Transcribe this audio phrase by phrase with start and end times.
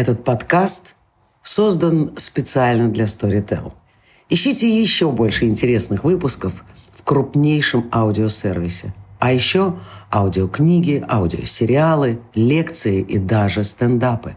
[0.00, 0.94] Этот подкаст
[1.42, 3.74] создан специально для Storytel.
[4.30, 8.94] Ищите еще больше интересных выпусков в крупнейшем аудиосервисе.
[9.18, 9.78] А еще
[10.10, 14.36] аудиокниги, аудиосериалы, лекции и даже стендапы.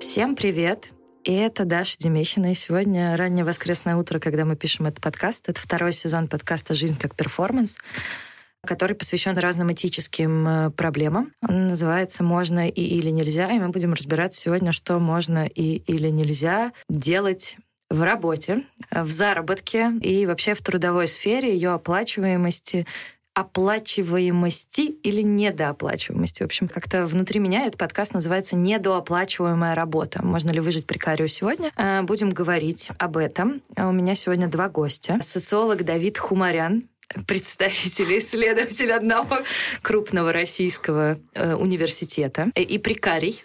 [0.00, 0.90] Всем привет!
[1.22, 2.50] И это Даша Демещина.
[2.50, 5.48] И сегодня раннее воскресное утро, когда мы пишем этот подкаст.
[5.48, 7.76] Это второй сезон подкаста «Жизнь как перформанс»,
[8.66, 11.32] который посвящен разным этическим э, проблемам.
[11.46, 16.08] Он называется «Можно и или нельзя», и мы будем разбирать сегодня, что можно и или
[16.08, 17.56] нельзя делать
[17.90, 22.86] в работе, в заработке и вообще в трудовой сфере, ее оплачиваемости,
[23.34, 26.42] оплачиваемости или недооплачиваемости.
[26.42, 30.24] В общем, как-то внутри меня этот подкаст называется «Недооплачиваемая работа».
[30.24, 31.72] Можно ли выжить прекарию сегодня?
[31.76, 33.62] Э, будем говорить об этом.
[33.76, 35.18] У меня сегодня два гостя.
[35.22, 36.82] Социолог Давид Хумарян,
[37.26, 39.38] представитель, исследователь одного
[39.82, 43.44] крупного российского э, университета и прикарий,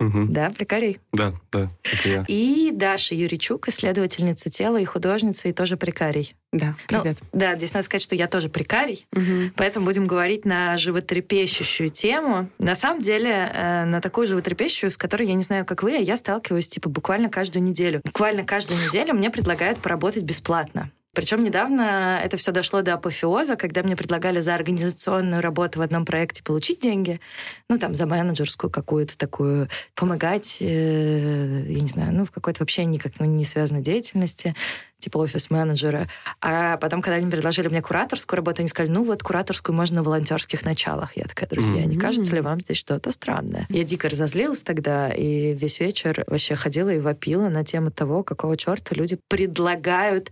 [0.00, 0.28] Угу.
[0.30, 0.98] да, прикарий.
[1.12, 2.24] Да, да, это я.
[2.26, 6.34] И Даша Юричук, исследовательница тела и художница, и тоже прикарий.
[6.54, 7.18] Да, Ну, привет.
[7.34, 9.52] да, здесь надо сказать, что я тоже прикарий, Мгм.
[9.56, 12.48] поэтому будем говорить на животрепещущую тему.
[12.58, 16.00] На самом деле, э, на такую животрепещущую, с которой я не знаю, как вы, а
[16.00, 18.00] я сталкиваюсь типа буквально каждую неделю.
[18.02, 20.90] Буквально каждую неделю мне предлагают поработать бесплатно.
[21.12, 26.04] Причем недавно это все дошло до апофеоза, когда мне предлагали за организационную работу в одном
[26.04, 27.20] проекте получить деньги,
[27.68, 32.84] ну, там, за менеджерскую какую-то такую, помогать, э, я не знаю, ну, в какой-то вообще
[32.84, 34.54] никак ну, не связанной деятельности,
[35.00, 36.08] типа офис-менеджера.
[36.40, 40.02] А потом, когда они предложили мне кураторскую работу, они сказали, ну, вот кураторскую можно на
[40.04, 41.16] волонтерских началах.
[41.16, 42.00] Я такая, друзья, не Мгм.
[42.00, 43.66] кажется ли вам здесь что-то странное?
[43.70, 48.56] Я дико разозлилась тогда, и весь вечер вообще ходила и вопила на тему того, какого
[48.56, 50.30] черта люди предлагают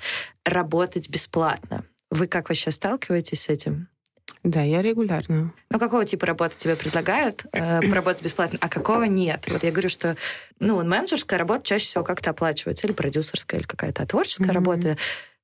[0.49, 1.85] работать бесплатно.
[2.11, 3.89] Вы как вообще сталкиваетесь с этим?
[4.45, 5.53] Да, я регулярно.
[5.71, 9.47] Ну, какого типа работы тебе предлагают э, поработать бесплатно, а какого нет?
[9.51, 10.17] Вот я говорю, что
[10.61, 14.55] ну, менеджерская работа чаще всего как-то оплачивается, или продюсерская, или какая-то творческая Мгм.
[14.55, 14.97] работа,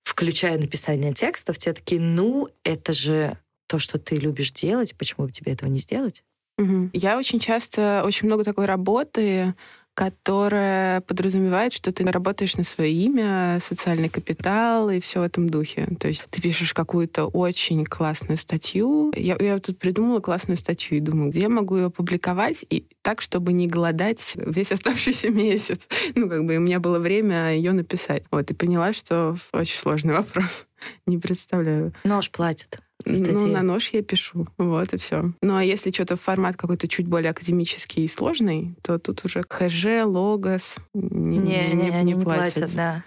[0.03, 3.37] включая написание текстов, те такие, ну, это же
[3.67, 6.23] то, что ты любишь делать, почему бы тебе этого не сделать?
[6.57, 6.91] Мгм.
[6.93, 9.55] Я очень часто, очень много такой работы,
[9.95, 15.89] которая подразумевает, что ты работаешь на свое имя, социальный капитал и все в этом духе.
[15.99, 19.13] То есть ты пишешь какую-то очень классную статью.
[19.17, 23.21] Я, я тут придумала классную статью и думаю, где я могу ее публиковать и так,
[23.21, 25.81] чтобы не голодать весь оставшийся месяц.
[26.15, 28.25] Ну, как бы у меня было время ее написать.
[28.31, 30.67] Вот, и поняла, что очень сложный вопрос.
[31.07, 31.93] Не представляю.
[32.05, 33.53] Нож платит Ну, статьи.
[33.53, 34.47] на нож я пишу.
[34.57, 35.33] Вот и все.
[35.43, 40.05] Ну, а если что-то формат какой-то чуть более академический и сложный, то тут уже ХЖ,
[40.05, 42.55] логос не, Не, не, они не платят.
[42.55, 43.05] платят, да.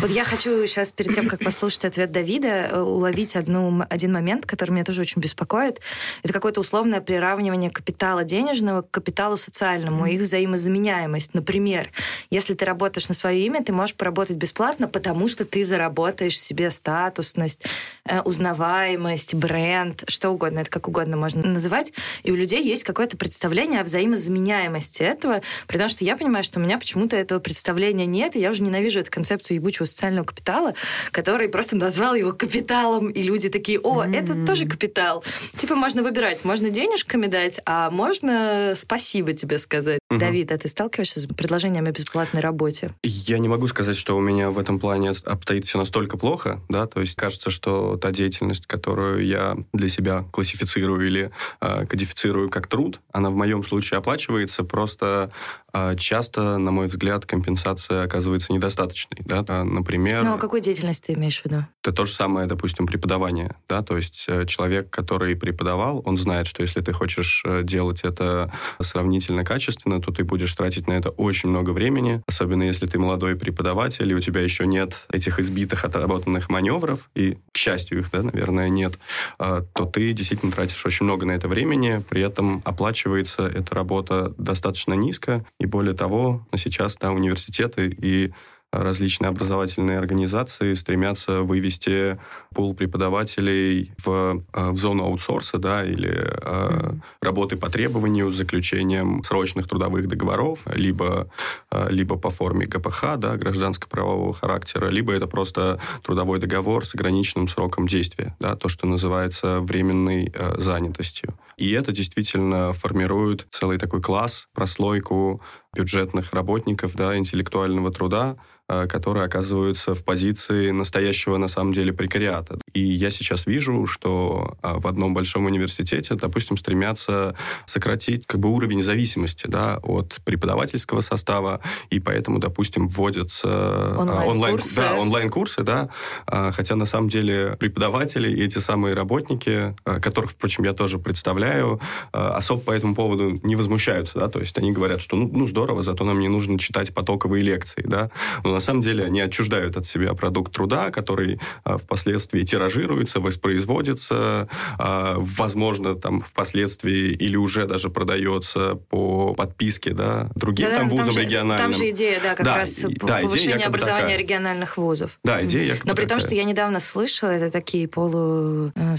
[0.00, 4.46] Вот я хочу сейчас, перед тем, как послушать ответ Давида, э, уловить одну, один момент,
[4.46, 5.80] который меня тоже очень беспокоит.
[6.22, 11.34] Это какое-то условное приравнивание капитала денежного к капиталу социальному, их взаимозаменяемость.
[11.34, 11.90] Например,
[12.30, 16.70] если ты работаешь на свое имя, ты можешь поработать бесплатно, потому что ты заработаешь себе
[16.70, 17.66] статусность,
[18.06, 21.92] э, узнаваемость, бренд, что угодно, это как угодно можно называть.
[22.22, 26.62] И у людей есть какое-то представление о взаимозаменяемости этого, потому что я понимаю, что у
[26.62, 30.74] меня почему-то этого представления нет, и я уже ненавижу эту концепцию ебучего социального капитала,
[31.10, 34.46] который просто назвал его капиталом, и люди такие, о, это М.
[34.46, 35.24] тоже капитал.
[35.56, 39.98] Типа можно выбирать, можно денежками дать, а можно спасибо тебе сказать.
[40.10, 40.20] Мгм.
[40.20, 42.92] Давид, а ты сталкиваешься с предложениями о бесплатной работе?
[43.02, 46.86] Я не могу сказать, что у меня в этом плане обстоит все настолько плохо, да,
[46.86, 52.68] то есть кажется, что та деятельность, которую я для себя классифицирую или э, кодифицирую как
[52.68, 55.32] труд, она в моем случае оплачивается, просто
[55.72, 60.24] э, часто, на мой взгляд, компенсация оказывается недостаточной, да, А, например...
[60.24, 61.64] Ну, а какую деятельность ты имеешь в виду?
[61.82, 66.46] Это то же самое, допустим, преподавание, да, то есть э, человек, который преподавал, он знает,
[66.46, 71.10] что если ты хочешь э, делать это сравнительно качественно, то ты будешь тратить на это
[71.10, 75.84] очень много времени, особенно если ты молодой преподаватель, и у тебя еще нет этих избитых,
[75.84, 78.98] отработанных маневров, и, к счастью, их, да, наверное, нет,
[79.38, 84.34] а, то ты действительно тратишь очень много на это времени, при этом оплачивается эта работа
[84.38, 88.32] достаточно низко, и более того, сейчас, да, университеты и
[88.72, 92.18] различные образовательные организации стремятся вывести
[92.54, 96.92] пул преподавателей в, э, в зону аутсорса, да, или э,
[97.22, 101.28] работы по требованию с заключением срочных трудовых договоров, либо,
[101.70, 107.48] э, либо по форме ГПХ, да, гражданско-правового характера, либо это просто трудовой договор с ограниченным
[107.48, 111.34] сроком действия, да, то, что называется временной занятостью.
[111.56, 115.42] И это действительно формирует целый такой класс, прослойку
[115.74, 118.36] бюджетных работников, да, интеллектуального труда,
[118.68, 122.58] которые оказываются в позиции настоящего, на самом деле, прекариата.
[122.72, 127.36] И я сейчас вижу, что э, в одном большом университете, допустим, стремятся
[127.66, 131.60] сократить как бы уровень зависимости да, от преподавательского состава,
[131.90, 135.90] и поэтому, допустим, вводятся онлайн-курсы, онлайн, да, онлайн-курсы, да,
[136.26, 141.80] хотя на самом деле преподаватели и эти самые работники, которых, впрочем, я тоже представляю,
[142.12, 145.82] особо по этому поводу не возмущаются, да, то есть они говорят, что ну, ну здорово,
[145.82, 148.10] зато нам не нужно читать потоковые лекции, да,
[148.42, 154.48] но на самом деле они отчуждают от себя продукт труда, который а, впоследствии тиражируется, воспроизводится,
[154.78, 161.04] а, возможно, там впоследствии или уже даже продается по подписке, да, другим да, там вузам
[161.04, 161.70] там же, региональным.
[161.70, 164.18] Там же идея, да, как да, раз да, повышение образования такая.
[164.18, 165.18] региональных вузов.
[165.22, 168.96] Да, идея Но при том, что я недавно слышала, это такие полу э,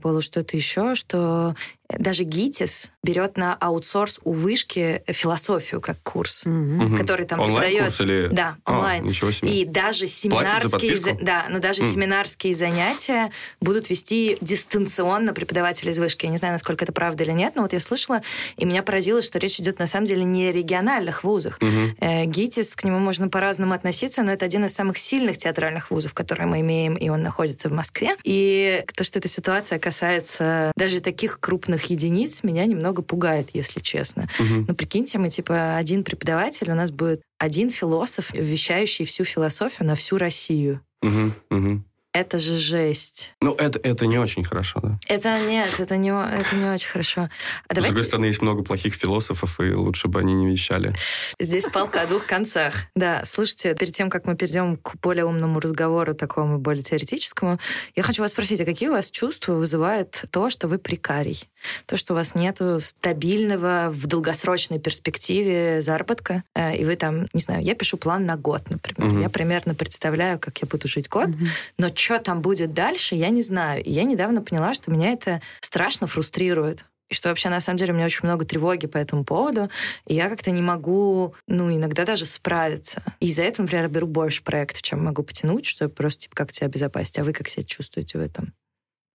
[0.00, 1.54] полу что-то еще, что
[1.88, 6.96] даже ГИТИС берет на аутсорс у вышки философию как курс, mm-hmm.
[6.96, 8.00] который там онлайн преподает.
[8.00, 8.34] Или...
[8.34, 9.04] Да, а, онлайн.
[9.04, 9.52] Ничего себе.
[9.52, 11.12] И даже семинарские, за...
[11.14, 11.92] да, но даже mm.
[11.92, 16.24] семинарские занятия будут вести дистанционно преподаватели из вышки.
[16.24, 18.22] Я не знаю, насколько это правда или нет, но вот я слышала,
[18.56, 21.58] и меня поразило, что речь идет на самом деле не о региональных вузах.
[21.58, 22.26] Mm-hmm.
[22.26, 26.46] ГИТИС, к нему можно по-разному относиться, но это один из самых сильных театральных вузов, которые
[26.46, 28.16] мы имеем, и он находится в Москве.
[28.24, 34.28] И то, что эта ситуация касается даже таких крупных единиц, меня немного пугает, если честно.
[34.38, 34.64] Угу.
[34.68, 39.94] Ну, прикиньте, мы типа один преподаватель, у нас будет один философ, вещающий всю философию на
[39.94, 40.80] всю Россию.
[41.02, 41.82] Угу, угу.
[42.14, 43.32] Это же жесть.
[43.40, 45.00] Ну, это, это не очень хорошо, да?
[45.08, 47.28] Это нет, это не, это не очень хорошо.
[47.66, 47.90] А давайте...
[47.90, 50.94] С другой стороны, есть много плохих философов, и лучше бы они не вещали.
[51.40, 52.84] Здесь палка о двух концах.
[52.94, 57.58] Да, слушайте, перед тем, как мы перейдем к более умному разговору, такому более теоретическому,
[57.96, 61.50] я хочу вас спросить, а какие у вас чувства вызывает то, что вы прикарий?
[61.86, 67.40] То, что у вас нет стабильного в долгосрочной перспективе заработка, э, и вы там, не
[67.40, 69.14] знаю, я пишу план на год, например.
[69.14, 69.20] Угу.
[69.20, 71.44] Я примерно представляю, как я буду жить год, угу.
[71.76, 73.82] но что там будет дальше, я не знаю.
[73.82, 76.84] И я недавно поняла, что меня это страшно фрустрирует.
[77.08, 79.70] И что вообще, на самом деле, у меня очень много тревоги по этому поводу,
[80.06, 83.02] и я как-то не могу, ну, иногда даже справиться.
[83.20, 86.66] И из-за этого, например, беру больше проектов, чем могу потянуть, чтобы просто, типа, как себя
[86.66, 87.18] обезопасить.
[87.18, 88.52] А вы как себя чувствуете в этом?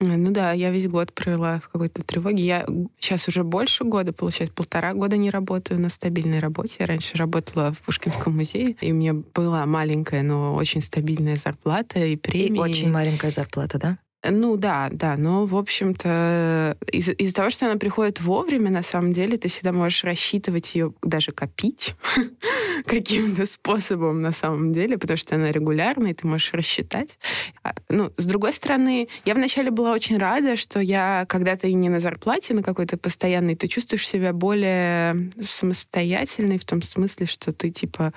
[0.02, 2.46] Ну да, я весь год провела в какой-то тревоге.
[2.46, 2.66] Я
[3.00, 6.78] сейчас уже больше года, получается, полтора года не работаю на стабильной работе.
[6.80, 12.00] Я раньше работала в Пушкинском музее, и у меня была маленькая, но очень стабильная зарплата
[12.00, 12.58] и премии.
[12.58, 13.98] И очень маленькая зарплата, да?
[14.28, 19.14] Ну да, да, но в общем-то из- из-за того, что она приходит вовремя, на самом
[19.14, 21.96] деле ты всегда можешь рассчитывать ее, даже копить
[22.86, 27.18] каким-то способом на самом деле, потому что она регулярная, и ты можешь рассчитать.
[27.64, 31.88] А, ну, с другой стороны, я вначале была очень рада, что я, когда ты не
[31.88, 37.70] на зарплате, на какой-то постоянной, ты чувствуешь себя более самостоятельной в том смысле, что ты
[37.72, 38.12] типа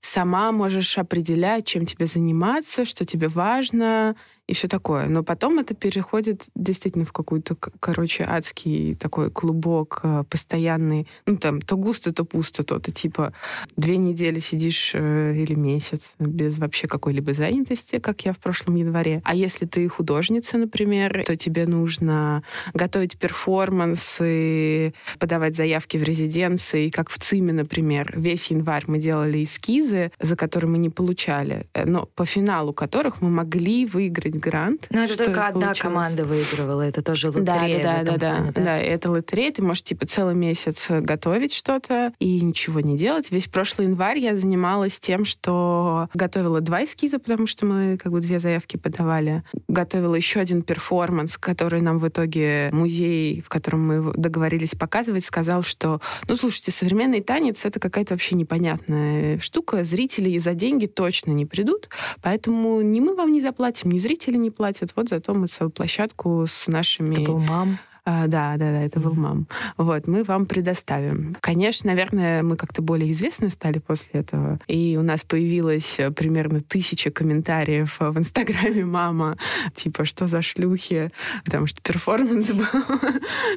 [0.00, 4.16] сама можешь определять, чем тебе заниматься, что тебе важно,
[4.52, 5.08] и все такое.
[5.08, 11.08] Но потом это переходит действительно в какой-то, короче, адский такой клубок э, постоянный.
[11.26, 13.32] Ну, там, то густо, то пусто, то ты типа
[13.78, 19.22] две недели сидишь э, или месяц без вообще какой-либо занятости, как я в прошлом январе.
[19.24, 22.42] А если ты художница, например, то тебе нужно
[22.74, 28.12] готовить перформансы, подавать заявки в резиденции, как в ЦИМе, например.
[28.14, 33.22] Весь январь мы делали эскизы, за которые мы не получали, э, но по финалу которых
[33.22, 34.88] мы могли выиграть выиграть грант.
[34.90, 35.78] Но это только одна получилось.
[35.78, 37.82] команда выигрывала, это тоже лотерея.
[37.82, 38.78] Да, да, да, да, да, да.
[38.78, 43.30] это лотерея, ты можешь типа целый месяц готовить что-то и ничего не делать.
[43.30, 48.20] Весь прошлый январь я занималась тем, что готовила два эскиза, потому что мы как бы
[48.20, 49.42] две заявки подавали.
[49.68, 55.62] Готовила еще один перформанс, который нам в итоге музей, в котором мы договорились показывать, сказал,
[55.62, 59.84] что, ну, слушайте, современный танец— это какая-то вообще непонятная штука.
[59.84, 61.88] Зрители за деньги точно не придут,
[62.22, 65.70] поэтому ни мы вам не заплатим, ни зрители родители не платят, вот зато мы свою
[65.70, 67.14] площадку с нашими...
[67.14, 67.78] Это был мам?
[68.04, 69.46] А, да, да, да, это был мам.
[69.76, 71.36] Вот, мы вам предоставим.
[71.40, 74.58] Конечно, наверное, мы как-то более известны стали после этого.
[74.66, 79.36] И у нас появилось э, примерно тысяча комментариев в Инстаграме мама,
[79.76, 81.12] типа, что за шлюхи,
[81.44, 83.00] потому что перформанс был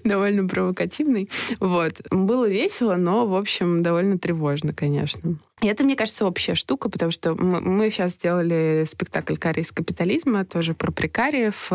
[0.04, 1.28] довольно провокативный.
[1.60, 1.94] Вот.
[2.12, 5.38] Было весело, но, в общем, довольно тревожно, конечно.
[5.62, 9.72] И это, мне кажется, общая штука, потому что мы, мы сейчас сделали спектакль «Карий из
[9.72, 11.72] капитализма», тоже про прикариев,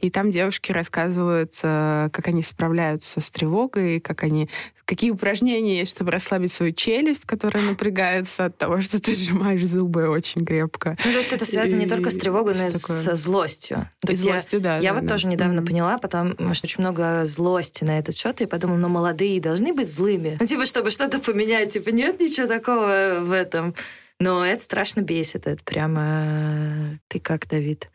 [0.00, 4.50] и там девушки рассказывают, э, как они справляются с тревогой, как они
[4.90, 10.08] какие упражнения есть, чтобы расслабить свою челюсть, которая напрягается от того, что ты сжимаешь зубы
[10.08, 10.98] очень крепко.
[11.04, 11.84] Ну, то есть это связано и...
[11.84, 13.88] не только с тревогой, но и со злостью.
[14.00, 14.76] То есть злостью, я, да.
[14.78, 15.14] Я да, вот да.
[15.14, 15.66] тоже недавно mm-hmm.
[15.66, 19.88] поняла, потому что очень много злости на этот счет, и подумала, ну, молодые должны быть
[19.88, 20.36] злыми.
[20.40, 23.74] Ну, типа, чтобы что-то поменять, типа, нет ничего такого в этом.
[24.18, 25.46] Но это страшно бесит.
[25.46, 26.98] Это прямо...
[27.08, 27.90] Ты как, Давид?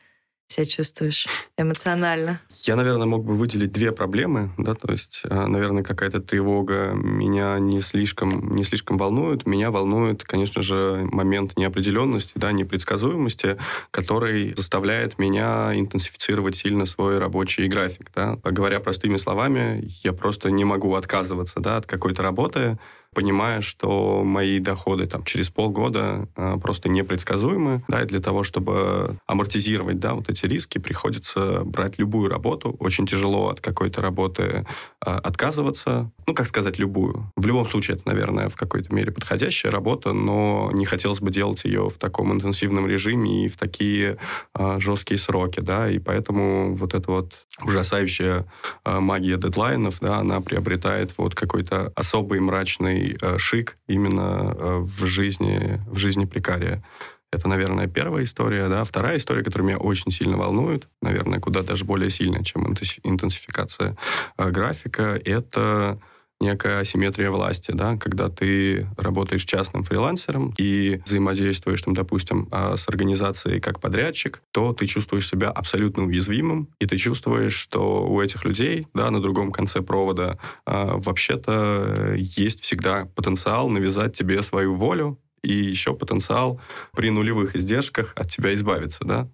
[0.48, 1.28] себя чувствуешь
[1.58, 2.40] эмоционально?
[2.64, 4.52] Я, наверное, мог бы выделить две проблемы.
[4.58, 4.76] Да?
[4.76, 9.46] То есть, э, наверное, какая-то тревога меня не слишком, не слишком волнует.
[9.46, 13.58] Меня волнует, конечно же, момент неопределенности, да, непредсказуемости,
[13.92, 18.12] который заставляет меня интенсифицировать сильно свой рабочий график.
[18.16, 18.38] Да?
[18.44, 22.78] Говоря простыми словами, я просто не могу отказываться да, от какой-то работы,
[23.16, 29.18] понимая, что мои доходы там, через полгода э, просто непредсказуемы, да, и для того, чтобы
[29.26, 32.76] амортизировать да, вот эти риски, приходится брать любую работу.
[32.80, 36.12] Очень тяжело от какой-то работы э, отказываться.
[36.28, 37.32] Ну, как сказать, любую.
[37.36, 41.64] В любом случае, это, наверное, в какой-то мере подходящая работа, но не хотелось бы делать
[41.66, 44.18] ее в таком интенсивном режиме и в такие
[44.58, 48.48] э, жесткие сроки, да, и поэтому вот эта вот ужасающая
[48.84, 55.06] э, магия дедлайнов, да, она приобретает вот какой-то особый мрачный э, шик именно э, в
[55.06, 56.84] жизни, в жизни прикария.
[57.32, 58.68] Это, наверное, первая история.
[58.68, 58.84] Да?
[58.84, 63.98] Вторая история, которая меня очень сильно волнует, наверное, куда даже более сильно, чем интенсификация
[64.38, 66.00] графика, это
[66.40, 72.88] некая асимметрия власти, да, когда ты работаешь частным фрилансером и взаимодействуешь, там, допустим, а, с
[72.90, 78.44] организацией как подрядчик, то ты чувствуешь себя абсолютно уязвимым, и ты чувствуешь, что у этих
[78.46, 85.20] людей, да, на другом конце провода а, вообще-то есть всегда потенциал навязать тебе свою волю,
[85.46, 86.60] и еще потенциал
[86.94, 89.30] при нулевых издержках от тебя избавиться, да?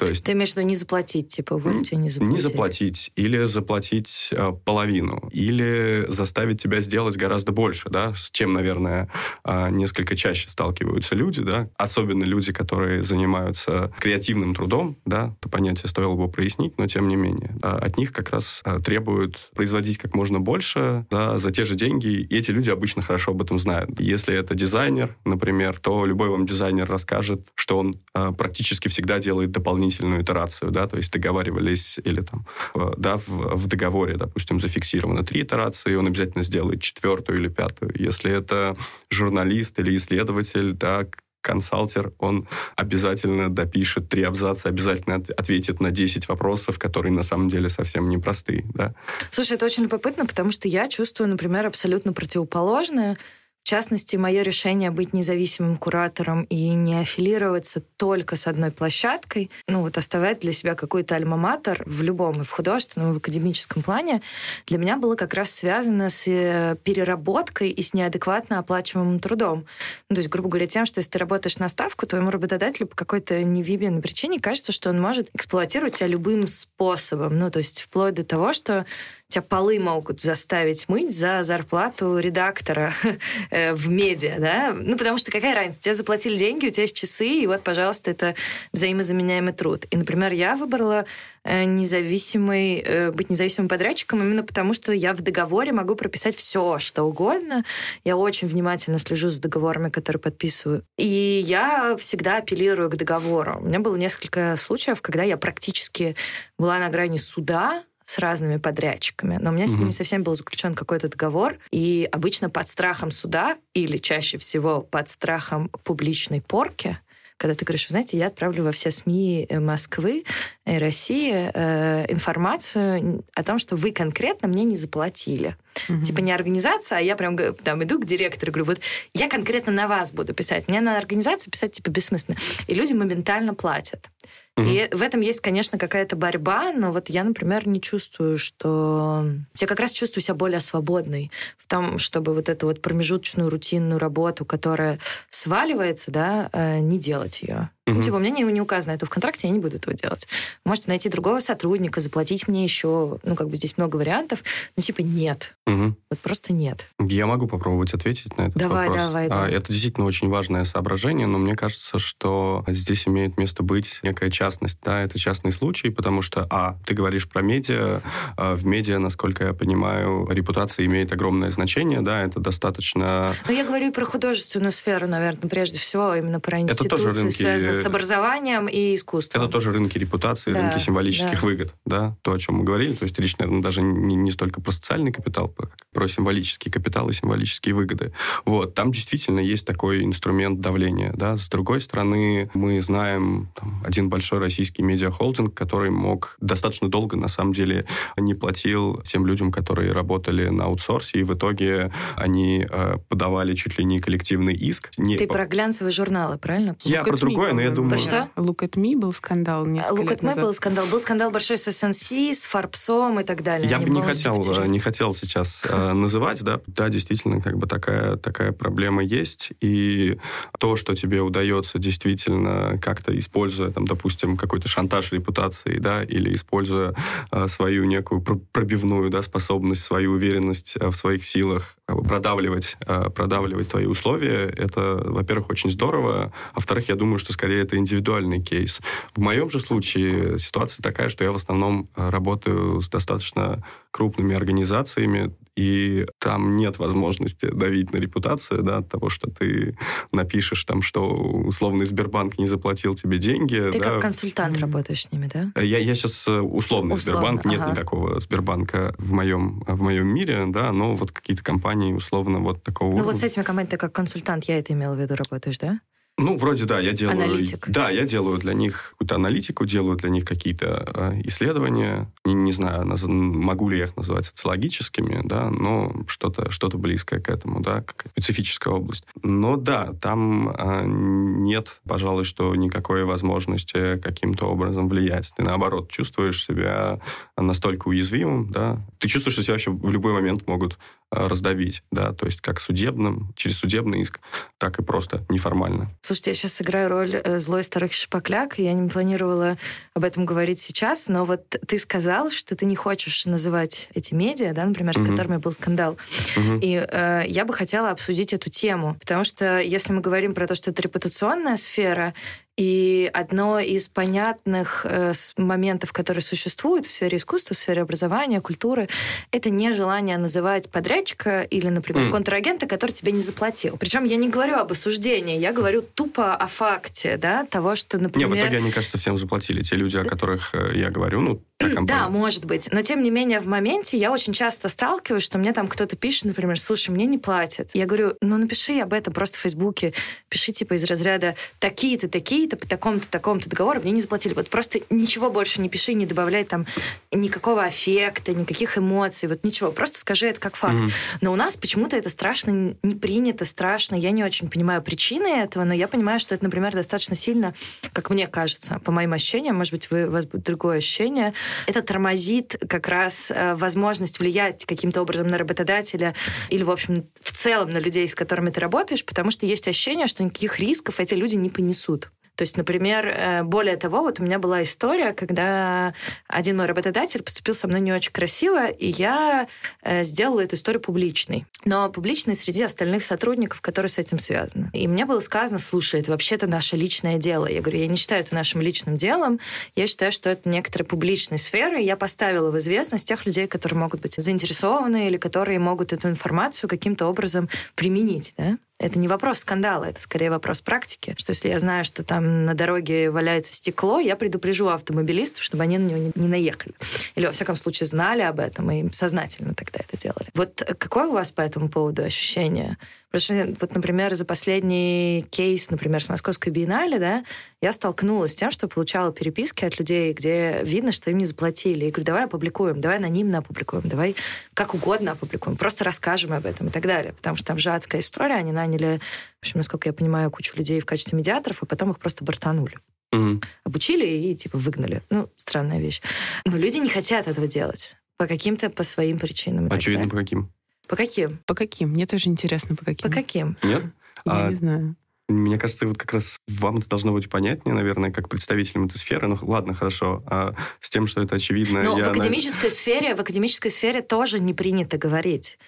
[0.00, 2.20] То есть, Ты имеешь в виду не заплатить, типа а не заплатить?
[2.22, 8.54] Не заплатить, или заплатить э, половину, или заставить тебя сделать гораздо больше, да, с чем,
[8.54, 9.10] наверное,
[9.44, 15.90] э, несколько чаще сталкиваются люди, да, особенно люди, которые занимаются креативным трудом, да, это понятие
[15.90, 17.50] стоило бы прояснить, но тем не менее.
[17.56, 21.74] Да, от них как раз э, требуют производить как можно больше да, за те же
[21.74, 24.00] деньги, и эти люди обычно хорошо об этом знают.
[24.00, 29.50] Если это дизайнер, например, то любой вам дизайнер расскажет, что он э, практически всегда делает
[29.50, 34.60] дополнительные дополнительную итерацию, да, то есть договаривались или там, э, да, в, в договоре, допустим,
[34.60, 37.92] зафиксировано три итерации, он обязательно сделает четвертую или пятую.
[37.96, 38.76] Если это
[39.10, 41.06] журналист или исследователь, да,
[41.42, 47.68] консалтер, он обязательно допишет три абзаца, обязательно ответит на 10 вопросов, которые на самом деле
[47.68, 48.64] совсем непростые.
[48.74, 48.94] Да?
[49.30, 53.16] Слушай, это очень любопытно, потому что я чувствую, например, абсолютно противоположное.
[53.62, 59.82] В частности, мое решение быть независимым куратором и не аффилироваться только с одной площадкой, ну
[59.82, 64.22] вот оставать для себя какой-то альма-матер в любом, и в художественном, и в академическом плане,
[64.66, 69.66] для меня было как раз связано с э, переработкой и с неадекватно оплачиваемым трудом.
[70.08, 72.96] Ну, то есть, грубо говоря, тем, что если ты работаешь на ставку, твоему работодателю по
[72.96, 77.38] какой-то невидимой причине кажется, что он может эксплуатировать тебя любым способом.
[77.38, 78.86] Ну, то есть вплоть до того, что
[79.30, 82.92] тебя полы могут заставить мыть за зарплату редактора
[83.50, 84.76] э, в медиа, да?
[84.76, 85.80] Ну, потому что какая разница?
[85.80, 88.34] Тебе заплатили деньги, у тебя есть часы, и вот, пожалуйста, это
[88.72, 89.86] взаимозаменяемый труд.
[89.90, 91.06] И, например, я выбрала
[91.44, 96.78] э, независимый, э, быть независимым подрядчиком именно потому, что я в договоре могу прописать все,
[96.78, 97.64] что угодно.
[98.04, 100.82] Я очень внимательно слежу за договорами, которые подписываю.
[100.98, 103.58] И я всегда апеллирую к договору.
[103.60, 106.16] У меня было несколько случаев, когда я практически
[106.58, 110.74] была на грани суда, с разными подрядчиками, но у меня с ними совсем был заключен
[110.74, 116.98] какой-то договор, и обычно под страхом суда или чаще всего под страхом публичной порки
[117.36, 120.24] когда ты говоришь, знаете, я отправлю во все СМИ э, Москвы
[120.66, 125.56] и России э, информацию о том, что вы конкретно мне не заплатили.
[125.88, 126.04] Угу.
[126.04, 128.80] Типа не организация, а я прям там иду к директору и говорю, вот
[129.14, 130.68] я конкретно на вас буду писать.
[130.68, 132.36] Мне на организацию писать типа бессмысленно.
[132.66, 134.10] И люди моментально платят.
[134.56, 134.66] Угу.
[134.66, 139.26] И в этом есть, конечно, какая-то борьба, но вот я, например, не чувствую, что...
[139.56, 143.98] Я как раз чувствую себя более свободной в том, чтобы вот эту вот промежуточную рутинную
[143.98, 144.98] работу, которая
[145.30, 147.70] сваливается, да, э, не делать ее.
[147.90, 147.98] Угу.
[147.98, 150.26] Ну, типа, у меня не, не указано это в контракте, я не буду этого делать.
[150.64, 154.42] Можете найти другого сотрудника, заплатить мне еще, ну, как бы здесь много вариантов,
[154.76, 155.56] но типа нет.
[155.66, 155.96] Угу.
[156.10, 156.86] Вот просто нет.
[156.98, 159.06] Я могу попробовать ответить на этот давай, вопрос.
[159.06, 159.50] Давай, давай.
[159.50, 164.30] А, это действительно очень важное соображение, но мне кажется, что здесь имеет место быть некая
[164.30, 164.78] частность.
[164.82, 168.00] Да, это частный случай, потому что, а, ты говоришь про медиа.
[168.36, 173.34] А в медиа, насколько я понимаю, репутация имеет огромное значение, да, это достаточно...
[173.46, 177.34] Ну, я говорю про художественную сферу, наверное, прежде всего, именно про институции, это тоже рынки...
[177.34, 179.42] связанные с образованием и искусством.
[179.42, 181.46] Это тоже рынки репутации, да, рынки символических да.
[181.46, 182.94] выгод, да, то, о чем мы говорили.
[182.94, 185.54] То есть речь, наверное, даже не, не столько про социальный капитал,
[185.92, 188.12] про символический капитал и символические выгоды.
[188.44, 191.36] Вот, там действительно есть такой инструмент давления, да.
[191.36, 197.28] С другой стороны, мы знаем там, один большой российский медиахолдинг, который мог достаточно долго, на
[197.28, 202.96] самом деле, не платил тем людям, которые работали на аутсорсе, и в итоге они э,
[203.08, 204.90] подавали чуть ли не коллективный иск.
[204.96, 205.34] Не Ты по...
[205.34, 206.76] про глянцевые журналы, правильно?
[206.82, 207.90] Я Look про другое, но я думаю...
[207.90, 208.30] Про что?
[208.36, 210.44] Look at me был скандал несколько Look at Me назад.
[210.44, 210.86] был скандал.
[210.90, 213.68] Был скандал большой с SNC, с Фарпсом и так далее.
[213.68, 217.58] Я Они бы не хотел, э, не хотел сейчас э, называть, да, да, действительно, как
[217.58, 220.18] бы такая, такая проблема есть, и
[220.58, 226.94] то, что тебе удается действительно как-то используя, там, допустим, какой-то шантаж репутации, да, или используя
[227.30, 232.76] э, свою некую пр- пробивную, да, способность, свою уверенность в своих силах, как бы продавливать,
[232.86, 237.76] э, продавливать твои условия, это, во-первых, очень здорово, а во-вторых, я думаю, что скорее это
[237.76, 238.78] индивидуальный кейс.
[239.16, 244.36] В моем же случае ситуация такая, что я в основном э, работаю с достаточно крупными
[244.36, 249.76] организациями, и там нет возможности давить на репутацию, да, от того, что ты
[250.12, 253.70] напишешь там, что условный Сбербанк не заплатил тебе деньги.
[253.72, 253.90] Ты да.
[253.90, 255.52] как консультант работаешь с ними, да?
[255.60, 257.72] Я, я сейчас условный Условно, Сбербанк, нет ага.
[257.72, 262.96] никакого Сбербанка в моем, в моем мире, да, но вот какие-то компании условно вот такого
[262.96, 265.80] Ну вот с этими командами ты как консультант, я это имела в виду, работаешь, да?
[266.20, 267.24] Ну, вроде да, я делаю...
[267.24, 267.68] Аналитик.
[267.68, 272.12] Да, я делаю для них какую-то аналитику, делаю для них какие-то э, исследования.
[272.24, 277.20] Не, не знаю, наз- могу ли я их называть социологическими, да, но что-то что близкое
[277.20, 279.04] к этому, да, как специфическая область.
[279.22, 285.32] Но да, там э, нет, пожалуй, что никакой возможности каким-то образом влиять.
[285.36, 287.00] Ты, наоборот, чувствуешь себя
[287.36, 288.78] настолько уязвимым, да.
[288.98, 290.78] Ты чувствуешь, что тебя вообще в любой момент могут
[291.10, 294.20] раздавить, да, то есть как судебным, через судебный иск,
[294.58, 295.90] так и просто неформально.
[296.02, 298.58] Слушайте, я сейчас сыграю роль э, злой старых шпакляк.
[298.58, 299.58] Я не планировала
[299.94, 304.52] об этом говорить сейчас, но вот ты сказал, что ты не хочешь называть эти медиа,
[304.52, 305.10] да, например, с Мгм.
[305.10, 305.96] которыми был скандал.
[306.36, 306.60] Мгм.
[306.60, 310.54] И э, я бы хотела обсудить эту тему, потому что если мы говорим про то,
[310.54, 312.14] что это репутационная сфера,
[312.60, 318.86] и одно из понятных э, моментов, которые существуют в сфере искусства, в сфере образования, культуры,
[319.32, 322.12] это нежелание называть подрядчика или, например, Мгм.
[322.12, 323.78] контрагента, который тебе не заплатил.
[323.78, 328.04] Причем я не говорю об осуждении, я говорю тупо о факте, да, того, что, Не,
[328.04, 328.28] например...
[328.28, 329.62] в итоге, они, кажется, всем заплатили.
[329.62, 332.68] Те люди, о которых э, я говорю, ну, Да, может быть.
[332.72, 336.24] Но тем не менее, в моменте я очень часто сталкиваюсь, что мне там кто-то пишет,
[336.24, 337.70] например, слушай, мне не платят.
[337.74, 339.92] Я говорю, ну напиши об этом просто в Фейсбуке.
[340.28, 344.32] Пиши типа из разряда такие-то, такие-то, по такому-то, такому-то договору мне не заплатили.
[344.34, 346.66] Вот просто ничего больше не пиши, не добавляй там
[347.12, 349.70] никакого аффекта, никаких эмоций, вот ничего.
[349.70, 350.74] Просто скажи это как факт.
[350.74, 350.90] Мгм.
[351.20, 353.96] Но у нас почему-то это страшно, не принято, страшно.
[353.96, 357.54] Я не очень понимаю причины этого, но я понимаю, что это, например, достаточно сильно,
[357.92, 361.34] как мне кажется, по моим ощущениям, может быть, вы, у вас будет другое ощущение,
[361.66, 366.14] это тормозит как раз э, возможность влиять каким-то образом на работодателя
[366.48, 370.06] или, в общем, в целом на людей, с которыми ты работаешь, потому что есть ощущение,
[370.06, 372.10] что никаких рисков эти люди не понесут.
[372.40, 375.92] То есть, например, э, более того, вот у меня была история, когда
[376.26, 379.46] один мой работодатель поступил со мной не очень красиво, и я
[379.82, 381.44] э, сделала эту историю публичной.
[381.66, 384.70] Но публичной среди остальных сотрудников, которые с этим связаны.
[384.72, 387.46] И мне было сказано, слушай, это вообще-то наше личное дело.
[387.46, 389.38] Я говорю, я не считаю это нашим личным делом,
[389.76, 393.78] я считаю, что это некоторая публичная сфера, и я поставила в известность тех людей, которые
[393.80, 398.32] могут быть заинтересованы или которые могут эту информацию каким-то образом применить.
[398.38, 398.56] Да?
[398.80, 401.14] Это не вопрос скандала, это скорее вопрос практики.
[401.18, 405.76] Что если я знаю, что там на дороге валяется стекло, я предупрежу автомобилистов, чтобы они
[405.76, 406.74] на него не, наехали.
[407.14, 410.30] Или, во всяком случае, знали об этом и сознательно тогда это делали.
[410.34, 412.78] Вот какое у вас по этому поводу ощущение?
[413.10, 417.24] Потому что, вот, например, за последний кейс, например, с Московской биеннале, да,
[417.62, 421.84] я столкнулась с тем, что получала переписки от людей, где видно, что им не заплатили.
[421.84, 424.16] И говорю, давай опубликуем, давай анонимно опубликуем, давай
[424.54, 427.12] как угодно опубликуем, просто расскажем об этом и так далее.
[427.12, 429.00] Потому что там же адская история, они наняли,
[429.38, 432.78] в общем, насколько я понимаю, кучу людей в качестве медиаторов, а потом их просто бортанули.
[433.12, 433.42] Мгм.
[433.64, 435.02] Обучили и, типа, выгнали.
[435.10, 436.00] Ну, странная вещь.
[436.44, 439.68] Но люди не хотят этого делать по каким-то, по своим причинам.
[439.70, 440.52] Очевидно, по каким.
[440.88, 441.38] По каким?
[441.46, 441.90] По каким?
[441.90, 443.08] Мне тоже интересно, по каким.
[443.08, 443.56] По каким?
[443.62, 443.82] Нет?
[444.24, 444.96] Я А, не знаю.
[445.30, 449.28] Мне кажется, вот как раз вам это должно быть понятнее, наверное, как представителям этой сферы.
[449.28, 450.22] Ну, ладно, хорошо.
[450.26, 451.82] А с тем, что это очевидно...
[451.82, 455.58] Но в академической сфере, в академической сфере тоже не принято говорить.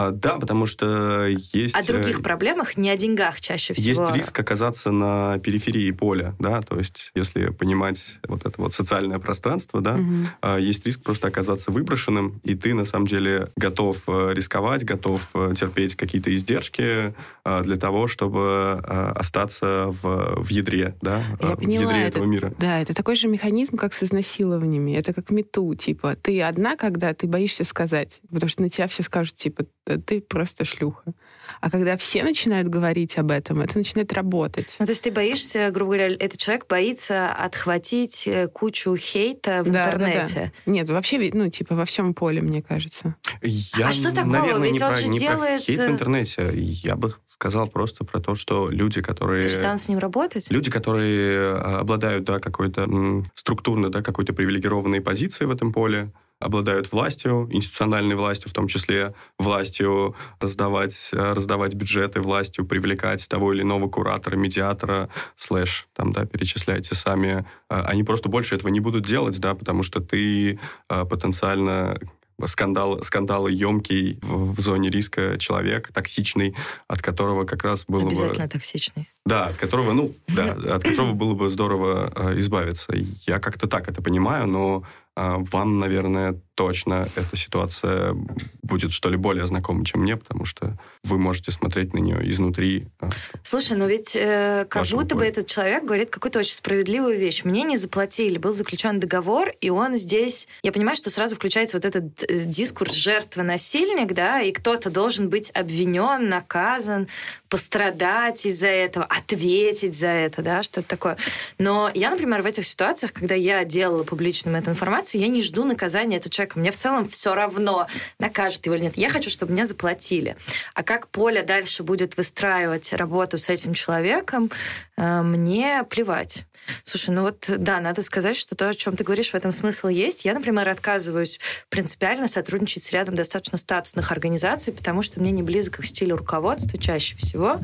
[0.00, 1.74] А, да, потому что есть...
[1.74, 4.06] О других проблемах, не о деньгах чаще всего.
[4.06, 9.18] Есть риск оказаться на периферии поля, да, то есть если понимать вот это вот социальное
[9.18, 10.56] пространство, да, угу.
[10.56, 15.52] есть риск просто оказаться выброшенным, и ты на самом деле готов э, рисковать, готов э,
[15.54, 21.82] терпеть какие-то издержки э, для того, чтобы остаться в, в ядре, да, Я в поняла,
[21.82, 22.54] ядре это, этого мира.
[22.58, 24.92] Да, это такой же механизм, как с изнасилованиями.
[24.92, 29.02] Это как мету, типа, ты одна, когда ты боишься сказать, потому что на тебя все
[29.02, 29.66] скажут, типа,
[29.98, 31.12] ты просто шлюха.
[31.60, 34.76] А когда все начинают говорить об этом, это начинает работать.
[34.78, 39.70] Ну, то есть ты боишься, грубо говоря, этот человек боится отхватить э, кучу хейта в
[39.70, 40.34] да, интернете.
[40.34, 40.72] Да, да.
[40.72, 43.16] Нет, вообще, ну, типа, во всем поле, мне кажется.
[43.42, 44.32] Я, а что такого?
[44.32, 45.64] Наверное, Ведь не он про, же не делает...
[45.64, 46.50] про хейт в интернете.
[46.54, 49.44] Я бы сказал просто про то, что люди, которые...
[49.44, 50.50] Перестанут с ним работать?
[50.50, 56.90] Люди, которые а, обладают, да, какой-то структурно, да, какой-то привилегированной позицией в этом поле, обладают
[56.90, 63.62] властью, институциональной властью, в том числе властью раздавать, э, раздавать бюджеты, властью привлекать того или
[63.62, 67.46] иного куратора, медиатора, слэш, там, да, перечисляйте сами.
[67.68, 71.98] Э, они просто больше этого не будут делать, да, потому что ты э, потенциально
[72.46, 76.54] скандал, скандалы емкий в, в зоне риска человек, токсичный,
[76.88, 78.50] от которого как раз было Обязательно бы...
[78.50, 79.08] Токсичный.
[79.26, 82.92] Да, от которого, ну, да, от которого было бы здорово э, избавиться.
[83.26, 84.82] Я как-то так это понимаю, но
[85.16, 88.14] э, вам, наверное, точно эта ситуация
[88.62, 92.86] будет, что ли, более знакома, чем мне, потому что вы можете смотреть на нее изнутри.
[93.00, 93.08] Э,
[93.42, 97.44] Слушай, но ведь э, как будто бы этот человек говорит какую-то очень справедливую вещь.
[97.44, 100.48] Мне не заплатили, был заключен договор, и он здесь...
[100.62, 105.50] Я понимаю, что сразу включается вот этот э, дискурс жертва-насильник, да, и кто-то должен быть
[105.54, 107.08] обвинен, наказан,
[107.48, 111.16] пострадать из-за этого, ответить за это, да, что-то такое.
[111.58, 115.64] Но я, например, в этих ситуациях, когда я делала публичным эту информацию, я не жду
[115.64, 116.58] наказания этого человека.
[116.58, 117.88] Мне в целом все равно,
[118.20, 118.96] накажут его или нет.
[118.96, 120.36] Я хочу, чтобы мне заплатили.
[120.74, 124.50] А как Поля дальше будет выстраивать работу с этим человеком,
[124.96, 126.44] э, мне плевать.
[126.84, 129.88] Слушай, ну вот, да, надо сказать, что то, о чем ты говоришь, в этом смысл
[129.88, 130.24] есть.
[130.24, 135.82] Я, например, отказываюсь принципиально сотрудничать с рядом достаточно статусных организаций, потому что мне не близко
[135.82, 137.60] к стилю руководства чаще всего.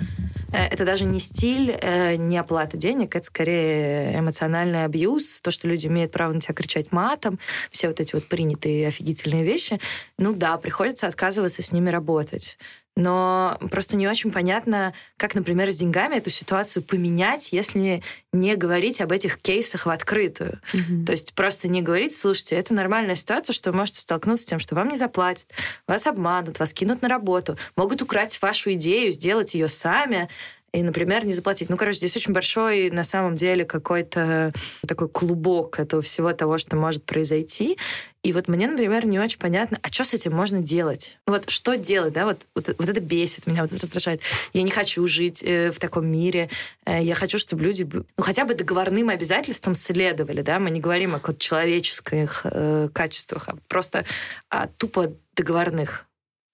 [0.52, 5.68] Э, это даже не стиль, э, не оплата денег, это скорее эмоциональный абьюз, то, что
[5.68, 7.38] люди имеют право на тебя кричать матом,
[7.70, 9.78] все вот эти вот принятые офигительные вещи.
[10.18, 12.58] Ну да, приходится отказываться с ними работать
[12.96, 19.02] но просто не очень понятно, как, например, с деньгами эту ситуацию поменять, если не говорить
[19.02, 20.60] об этих кейсах в открытую.
[20.72, 21.04] Mm-hmm.
[21.04, 24.58] То есть просто не говорить, слушайте, это нормальная ситуация, что вы можете столкнуться с тем,
[24.58, 25.50] что вам не заплатят,
[25.86, 30.30] вас обманут, вас кинут на работу, могут украсть вашу идею, сделать ее сами,
[30.76, 31.70] и, например, не заплатить.
[31.70, 34.52] Ну, короче, здесь очень большой, на самом деле, какой-то
[34.86, 37.78] такой клубок этого всего того, что может произойти.
[38.22, 41.18] И вот мне, например, не очень понятно, а что с этим можно делать?
[41.26, 42.26] Вот что делать, да?
[42.26, 44.20] Вот, вот, вот это бесит меня, вот это раздражает.
[44.52, 46.50] Я не хочу жить э, в таком мире.
[46.84, 50.58] Э, я хочу, чтобы люди ну, хотя бы договорным обязательствам следовали, да?
[50.58, 54.04] Мы не говорим о человеческих э, качествах, а просто
[54.50, 56.06] о тупо договорных.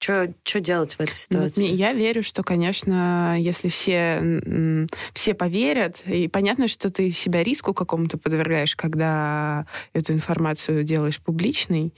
[0.03, 1.69] Что делать в этой ну, ситуации?
[1.69, 8.19] Я верю, что, конечно, если все, все поверят, и понятно, что ты себя риску какому-то
[8.19, 11.95] подвергаешь, когда эту информацию делаешь публичной,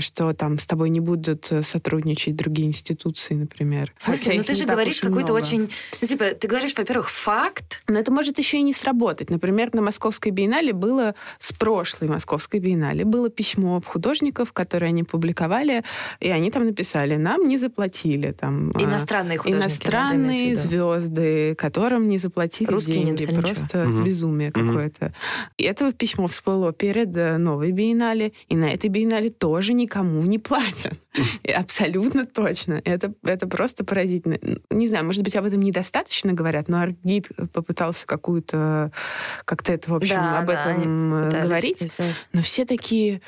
[0.00, 3.92] что там с тобой не будут э, сотрудничать другие институции, например.
[3.96, 4.34] В смысле?
[4.36, 5.70] Ну ты же говоришь какой-то очень...
[6.00, 7.80] Ну типа, ты говоришь, во-первых, факт.
[7.88, 9.30] Но это может еще и не сработать.
[9.30, 15.82] Например, на Московской биеннале было, с прошлой Московской биеннале, было письмо художников, которые они публиковали,
[16.20, 18.32] и они там написали, нам не заплатили.
[18.32, 19.64] Там, а, иностранные художники.
[19.64, 23.24] Иностранные звезды, которым не заплатили Русские деньги.
[23.24, 24.02] Не Просто угу.
[24.02, 24.60] безумие угу.
[24.60, 25.14] какое-то.
[25.56, 30.22] И это письмо всплыло перед э, новой биеннале, и на этой биеннале тоже тоже никому
[30.22, 30.94] не платят.
[31.56, 32.80] Абсолютно точно.
[32.84, 34.38] Это, это просто поразительно.
[34.70, 38.90] Не знаю, может быть, об этом недостаточно говорят, но Аргид попытался какую-то...
[39.44, 41.78] Как-то это, в общем, да, об да, этом э, говорить.
[42.32, 43.20] Но все такие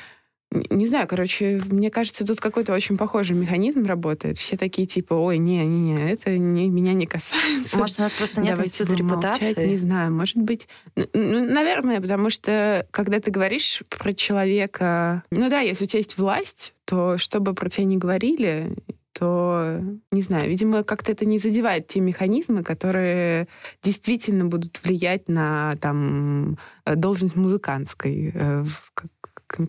[0.69, 4.37] не знаю, короче, мне кажется, тут какой-то очень похожий механизм работает.
[4.37, 7.77] Все такие типа, ой, не, не, не, это не, меня не касается.
[7.77, 9.45] Может, у нас просто нет Давайте института репутации?
[9.45, 10.67] Молчать, не знаю, может быть.
[10.95, 15.23] Ну, наверное, потому что, когда ты говоришь про человека...
[15.31, 18.75] Ну да, если у тебя есть власть, то чтобы про тебя не говорили,
[19.13, 19.79] то,
[20.11, 23.47] не знаю, видимо, как-то это не задевает те механизмы, которые
[23.83, 28.65] действительно будут влиять на там, должность музыкантской, э,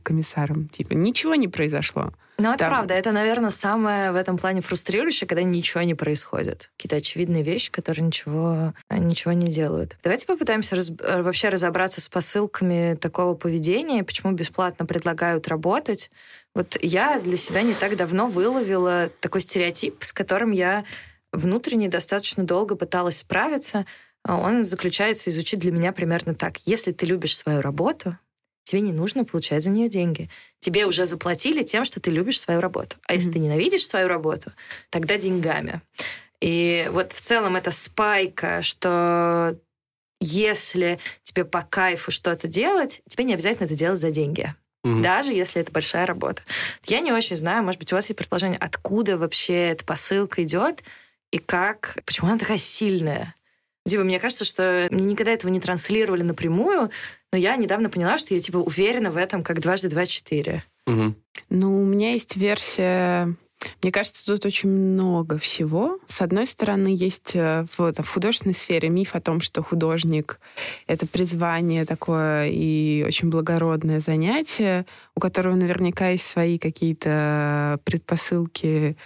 [0.03, 0.68] комиссаром.
[0.68, 2.12] Типа, ничего не произошло.
[2.37, 2.68] Ну, это Там...
[2.68, 2.94] правда.
[2.94, 6.70] Это, наверное, самое в этом плане фрустрирующее, когда ничего не происходит.
[6.77, 9.97] Какие-то очевидные вещи, которые ничего, ничего не делают.
[10.03, 10.90] Давайте попытаемся раз...
[10.90, 16.11] вообще разобраться с посылками такого поведения, почему бесплатно предлагают работать.
[16.57, 20.85] Вот я для себя не так давно выловила такой стереотип, с которым я
[21.33, 23.87] внутренне достаточно долго пыталась справиться.
[24.27, 26.59] Он заключается и звучит для меня примерно так.
[26.64, 28.18] Если ты любишь свою работу,
[28.64, 30.29] тебе не нужно получать за нее деньги.
[30.59, 32.96] Тебе уже заплатили тем, что ты любишь свою работу.
[33.07, 33.16] А mm-hmm.
[33.16, 34.53] если ты ненавидишь свою работу,
[34.90, 35.81] тогда деньгами.
[36.40, 39.57] И вот в целом это спайка, что
[40.20, 44.55] если тебе по кайфу что-то делать, тебе не обязательно это делать за деньги.
[44.85, 45.03] Mm-hmm.
[45.03, 46.42] Даже если это большая работа.
[46.87, 50.83] Я не очень знаю, может быть, у вас есть предположение, откуда вообще эта посылка идет
[51.31, 53.35] и как, почему она такая сильная.
[53.87, 56.90] Типа, мне кажется, что мне никогда этого не транслировали напрямую,
[57.33, 60.64] но я недавно поняла, что я типа уверена в этом, как дважды два четыре.
[60.87, 61.14] Угу.
[61.51, 63.35] Ну, у меня есть версия
[63.85, 65.99] мне кажется, тут очень много всего.
[66.09, 70.40] С одной стороны, есть э, в, в художественной сфере миф о том, что художник—
[70.87, 78.97] это призвание такое и очень благородное занятие, у которого наверняка есть свои какие-то предпосылки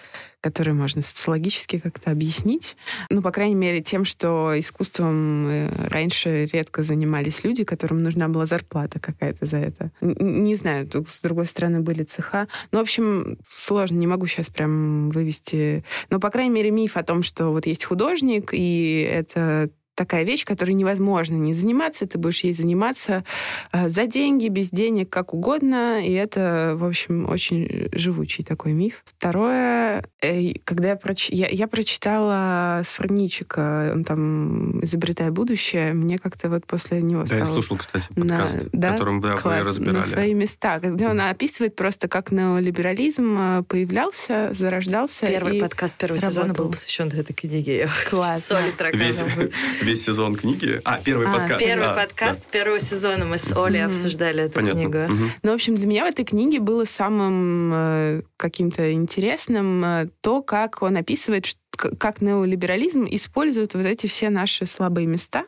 [0.40, 2.76] которые можно социологически как-то объяснить.
[3.10, 8.46] Ну, по крайней мере, тем, что искусством э, раньше редко занимались люди, которым нужна была
[8.46, 9.90] зарплата какая-то за это.
[10.00, 12.46] Не знаю, с другой стороны, были цеха.
[12.70, 14.67] Ну, в общем, сложно, не могу сейчас прям
[15.10, 15.84] вывести.
[16.10, 20.44] Но, по крайней мере, миф о том, что вот есть художник, и это такая вещь,
[20.44, 22.06] которой невозможно не заниматься.
[22.06, 23.24] Ты будешь ей заниматься
[23.72, 26.00] э, за деньги, без денег, как угодно.
[26.04, 29.02] И это, в общем, очень живучий такой миф.
[29.04, 31.28] Второе, э, когда я, проч...
[31.30, 37.40] я, я прочитала Сорничика, он там «Изобретая будущее», мне как-то вот после него да, стало...
[37.40, 38.92] я слушал, кстати, подкаст, на, да?
[38.92, 39.96] которым вы, Класс, разбирали.
[39.96, 45.26] На свои места, где он описывает просто, как неолиберализм э, появлялся, зарождался.
[45.26, 46.30] Первый подкаст первого работал.
[46.30, 47.88] сезона был посвящен этой книге.
[48.08, 48.44] Класс.
[48.48, 49.22] Соли Весь,
[49.88, 50.80] весь сезон книги.
[50.84, 51.60] А, первый а, подкаст.
[51.60, 52.58] Первый а, подкаст да.
[52.58, 53.86] первого сезона мы с Олей mm-hmm.
[53.86, 54.80] обсуждали эту Понятно.
[54.80, 54.98] книгу.
[54.98, 55.30] Mm-hmm.
[55.42, 60.42] Ну, в общем, для меня в этой книге было самым э, каким-то интересным э, то,
[60.42, 65.44] как он описывает, что как неолиберализм использует вот эти все наши слабые места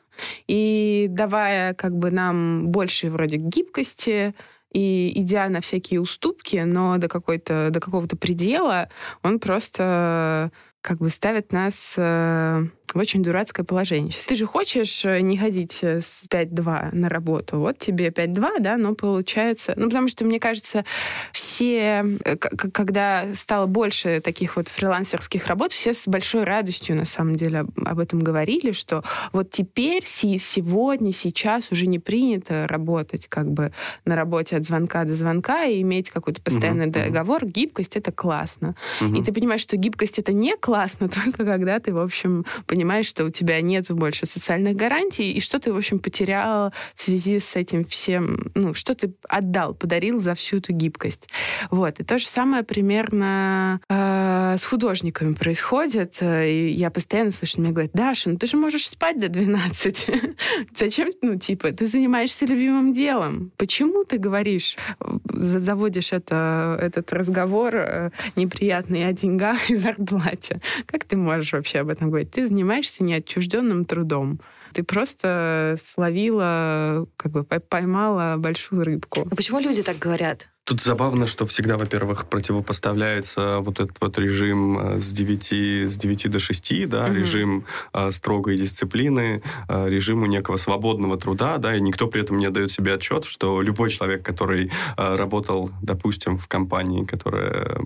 [0.46, 4.34] и давая как бы нам больше вроде гибкости,
[4.72, 8.88] и идя на всякие уступки, но до какой-то до какого-то предела,
[9.22, 12.64] он просто как бы ставит нас э,
[12.94, 14.12] в очень дурацкое положение.
[14.26, 17.58] Ты же хочешь э, не ходить э, с 5-2 на работу.
[17.58, 19.74] Вот тебе 5-2, да, но получается...
[19.76, 20.84] Ну, потому что, мне кажется,
[21.32, 27.36] все, э, когда стало больше таких вот фрилансерских работ, все с большой радостью, на самом
[27.36, 33.72] деле, об этом говорили, что вот теперь, сегодня, сейчас уже не принято работать как бы
[34.06, 37.44] на работе от звонка до звонка и иметь какой-то постоянный угу, договор.
[37.44, 38.74] Гибкость— это классно.
[39.02, 39.16] Угу.
[39.16, 40.69] И ты понимаешь, что гибкость— это не классно
[41.08, 45.40] только когда ты, в общем, понимаешь, понимаешь, что у тебя нет больше социальных гарантий, и
[45.40, 50.18] что ты, в общем, потерял в связи с этим всем, ну, что ты отдал, подарил
[50.18, 51.28] за всю эту гибкость.
[51.70, 52.00] Вот.
[52.00, 56.22] И то же самое примерно э, с художниками происходит.
[56.22, 60.10] И я постоянно слышу, мне говорят, Даша, ну ты же можешь спать до 12.
[60.78, 63.52] Зачем, ну, типа, ты занимаешься любимым делом.
[63.56, 64.76] Почему ты говоришь,
[65.24, 70.59] заводишь это, этот разговор э, неприятный о деньгах и зарплате?
[70.86, 72.30] Как ты можешь вообще об этом говорить?
[72.30, 74.40] Ты занимаешься неотчужденным трудом.
[74.72, 79.26] Ты просто словила, как бы поймала большую рыбку.
[79.30, 80.48] А почему люди так говорят?
[80.64, 85.52] Тут забавно, что всегда, во-первых, противопоставляется вот этот вот режим э, с 9,
[85.90, 87.14] с 9 до 6, да, угу.
[87.14, 92.50] режим э, строгой дисциплины, э, режиму некого свободного труда, да, и никто при этом не
[92.50, 97.78] дает себе отчет, что любой человек, который э, работал, допустим, в компании, которая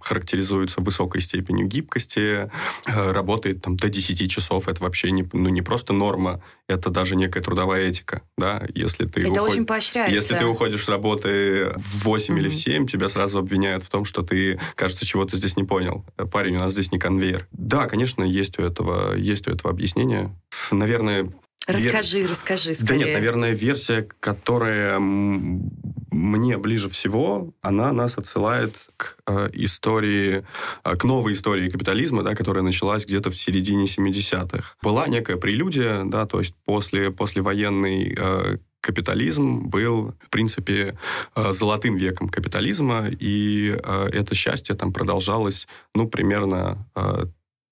[0.00, 2.50] характеризуется высокой степенью гибкости,
[2.86, 4.68] э, работает там до 10 часов.
[4.68, 8.22] Это вообще не, ну, не просто норма, это даже некая трудовая этика.
[8.36, 8.62] Да?
[8.74, 9.50] Если ты это уход...
[9.50, 10.14] очень поощряется.
[10.14, 12.38] Если ты уходишь с работы в 8 mm-hmm.
[12.38, 16.04] или в 7, тебя сразу обвиняют в том, что ты, кажется, чего-то здесь не понял.
[16.32, 17.46] Парень, у нас здесь не конвейер.
[17.52, 20.34] Да, конечно, есть у этого, есть у этого объяснение.
[20.70, 21.32] Наверное,
[21.66, 22.30] Расскажи, Вер...
[22.30, 22.98] расскажи скорее.
[22.98, 30.44] Да нет, наверное, версия, которая мне ближе всего, она нас отсылает к э, истории,
[30.84, 34.76] э, к новой истории капитализма, да, которая началась где-то в середине 70-х.
[34.82, 40.98] Была некая прелюдия, да, то есть после, послевоенный э, капитализм был, в принципе,
[41.34, 47.24] э, золотым веком капитализма, и э, это счастье там продолжалось, ну, примерно э,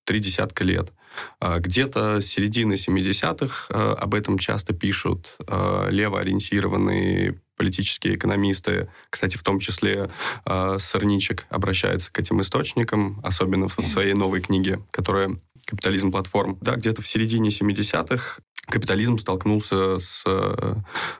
[0.05, 0.91] три десятка лет.
[1.39, 10.09] Где-то с середины 70-х об этом часто пишут левоориентированные политические экономисты, кстати, в том числе
[10.79, 16.57] Сорничек обращается к этим источникам, особенно в своей новой книге, которая «Капитализм платформ».
[16.61, 20.75] Да, где-то в середине 70-х капитализм столкнулся с, э,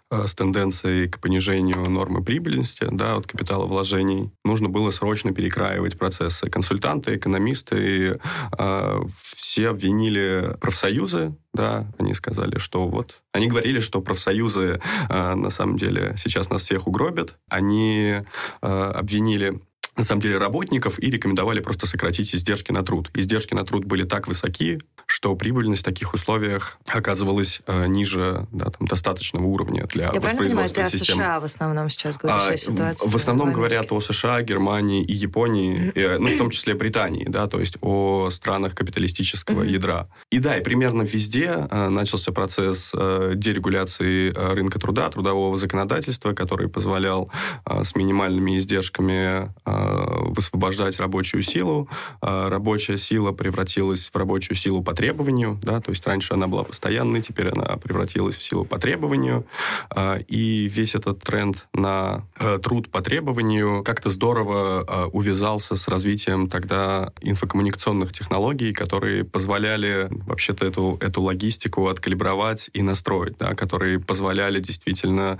[0.09, 4.31] с тенденцией к понижению нормы прибыльности да, от капитала вложений.
[4.45, 6.49] Нужно было срочно перекраивать процессы.
[6.49, 8.19] Консультанты, экономисты
[8.57, 9.01] э,
[9.35, 13.21] все обвинили профсоюзы, да, они сказали, что вот...
[13.31, 14.79] Они говорили, что профсоюзы
[15.09, 17.37] э, на самом деле сейчас нас всех угробят.
[17.49, 18.15] Они
[18.61, 19.61] э, обвинили
[19.95, 23.11] на самом деле работников и рекомендовали просто сократить издержки на труд.
[23.13, 28.65] Издержки на труд были так высоки, что прибыльность в таких условиях оказывалась э, ниже да,
[28.65, 31.21] там, достаточного уровня для Я воспроизводства правильно системы.
[31.21, 33.09] о США в основном сейчас говоришь, а, о ситуации?
[33.09, 36.17] В основном в говорят о США, Германии и Японии, mm-hmm.
[36.17, 40.07] ну, в том числе Британии, да, то есть о странах капиталистического ядра.
[40.31, 46.33] И да, и примерно везде э, начался процесс э, дерегуляции э, рынка труда, трудового законодательства,
[46.33, 47.29] который позволял
[47.65, 51.89] э, с минимальными издержками э, высвобождать рабочую силу.
[52.21, 56.63] Э, рабочая сила превратилась в рабочую силу по требованию, да, то есть раньше она была
[56.63, 59.45] постоянной, теперь она превратилась в силу по требованию,
[59.89, 66.49] а, и весь этот тренд на э, труд по требованию как-то здорово увязался с развитием
[66.49, 74.59] тогда инфокоммуникационных технологий, которые позволяли вообще-то эту, эту логистику откалибровать и настроить, да, которые позволяли
[74.59, 75.39] действительно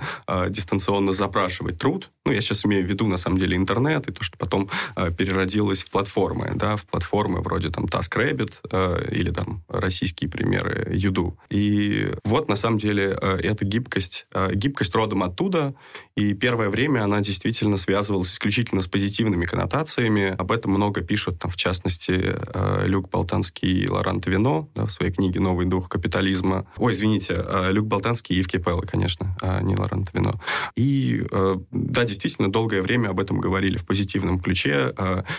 [0.49, 2.09] дистанционно запрашивать труд.
[2.25, 4.69] Ну, я сейчас имею в виду, на самом деле, интернет и то, что потом
[5.17, 11.37] переродилось в платформы, да, в платформы вроде там TaskRabbit или там российские примеры Юду.
[11.49, 15.75] И вот, на самом деле, э, эта гибкость, э, гибкость родом оттуда,
[16.15, 20.35] и первое время она действительно связывалась исключительно с позитивными коннотациями.
[20.37, 24.91] Об этом много пишут, там, в частности, э, Люк Болтанский и Лоран Вино да, в
[24.91, 26.65] своей книге «Новый дух капитализма».
[26.77, 30.39] Ой, извините, Люк Болтанский и Кипелло, конечно, а не Лоран Вино.
[30.75, 31.25] И,
[31.71, 34.93] да, действительно, долгое время об этом говорили в позитивном ключе.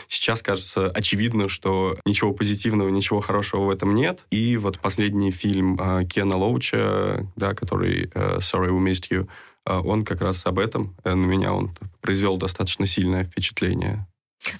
[0.08, 4.20] Сейчас кажется очевидно, что ничего позитивного, ничего хорошего в этом нет.
[4.30, 9.26] И вот последний фильм э, Кена Лоуча, да, который э, «Sorry, we missed you», э,
[9.66, 10.94] он как раз об этом.
[11.04, 14.06] На меня он произвел достаточно сильное впечатление.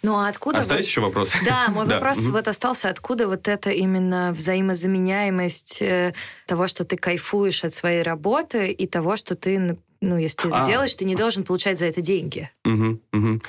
[0.02, 0.60] Ну а откуда...
[0.60, 0.88] Остались вот...
[0.88, 1.38] еще вопросы?
[1.44, 2.88] Да, мой вопрос вот остался.
[2.88, 5.82] Откуда вот это именно взаимозаменяемость
[6.46, 10.66] того, что ты кайфуешь от своей работы и того, что ты, ну, если ты а.
[10.66, 12.50] делаешь, ты не должен получать за это деньги?
[12.64, 13.40] Угу, угу.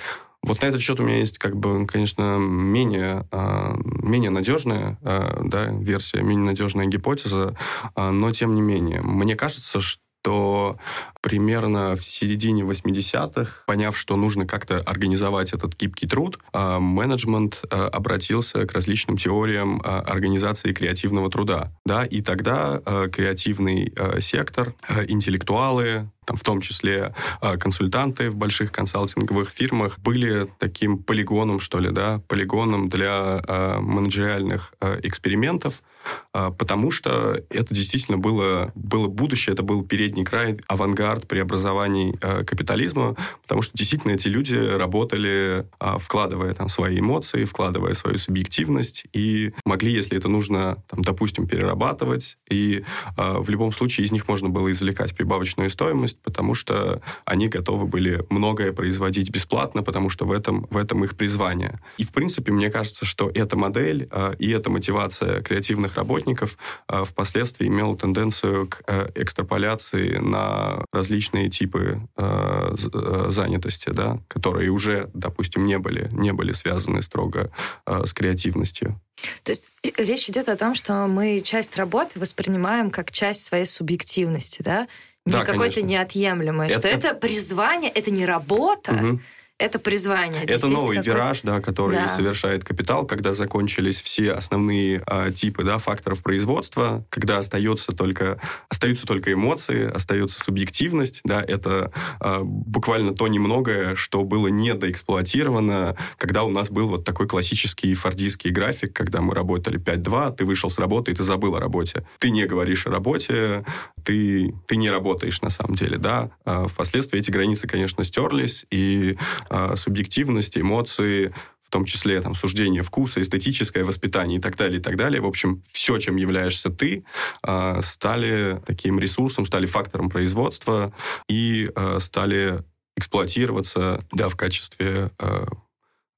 [0.46, 5.42] Вот на этот счет у меня есть, как бы, конечно, менее, а, менее надежная а,
[5.44, 7.58] да, версия, менее надежная гипотеза,
[7.96, 9.02] а, но тем не менее.
[9.02, 10.80] Мне кажется, что то
[11.22, 18.74] примерно в середине 80-х, поняв, что нужно как-то организовать этот гибкий труд, менеджмент обратился к
[18.74, 21.72] различным теориям организации креативного труда.
[21.86, 24.74] Да, и тогда креативный сектор,
[25.08, 31.78] интеллектуалы, там, в том числе а, консультанты в больших консалтинговых фирмах, были таким полигоном, что
[31.78, 33.44] ли, да, полигоном для
[33.80, 35.84] менеджериальных экспериментов,
[36.32, 43.16] потому что это действительно было, было будущее, это был передний край, авангард преобразований э, капитализма,
[43.42, 49.54] потому что действительно эти люди работали, э, вкладывая там свои эмоции, вкладывая свою субъективность, и
[49.66, 52.84] могли, если это нужно, там, допустим, перерабатывать, и
[53.18, 58.26] в любом случае из них можно было извлекать прибавочную стоимость, потому что они готовы были
[58.30, 61.80] многое производить бесплатно, потому что в этом, в этом их призвание.
[61.98, 67.68] И, в принципе, мне кажется, что эта модель и эта мотивация креативных работников э, впоследствии
[67.68, 75.66] имела тенденцию к э, экстраполяции на различные типы э, э, занятости, да, которые уже, допустим,
[75.66, 77.52] не были, не были связаны строго
[77.86, 79.00] э, с креативностью.
[79.44, 84.62] То есть речь идет о том, что мы часть работы воспринимаем как часть своей субъективности,
[84.62, 84.88] да?
[85.26, 89.20] Не да, какой-то неотъемлемое, это, что это призвание, это не работа, угу
[89.58, 90.44] это призвание.
[90.44, 92.10] Здесь это новый вираж, да, который да.
[92.10, 99.08] совершает капитал, когда закончились все основные а, типы да, факторов производства, когда остается только, остаются
[99.08, 101.22] только эмоции, остается субъективность.
[101.24, 107.26] Да, это а, буквально то немногое, что было недоэксплуатировано, когда у нас был вот такой
[107.28, 111.62] классический фордистский график, когда мы работали 5-2, ты вышел с работы, и ты забыл о
[111.62, 112.06] работе.
[112.20, 113.64] Ты не говоришь о работе,
[114.04, 115.98] ты, ты не работаешь на самом деле.
[115.98, 116.32] Да?
[116.44, 119.18] А впоследствии эти границы, конечно, стерлись, и
[119.50, 124.82] а, субъективность, эмоции, в том числе там, суждение вкуса, эстетическое воспитание и так далее, и
[124.82, 125.22] так далее.
[125.22, 127.04] В общем, все, чем являешься ты,
[127.42, 130.94] а, стали таким ресурсом, стали фактором производства
[131.28, 132.64] и а, стали
[132.98, 135.12] эксплуатироваться да, в качестве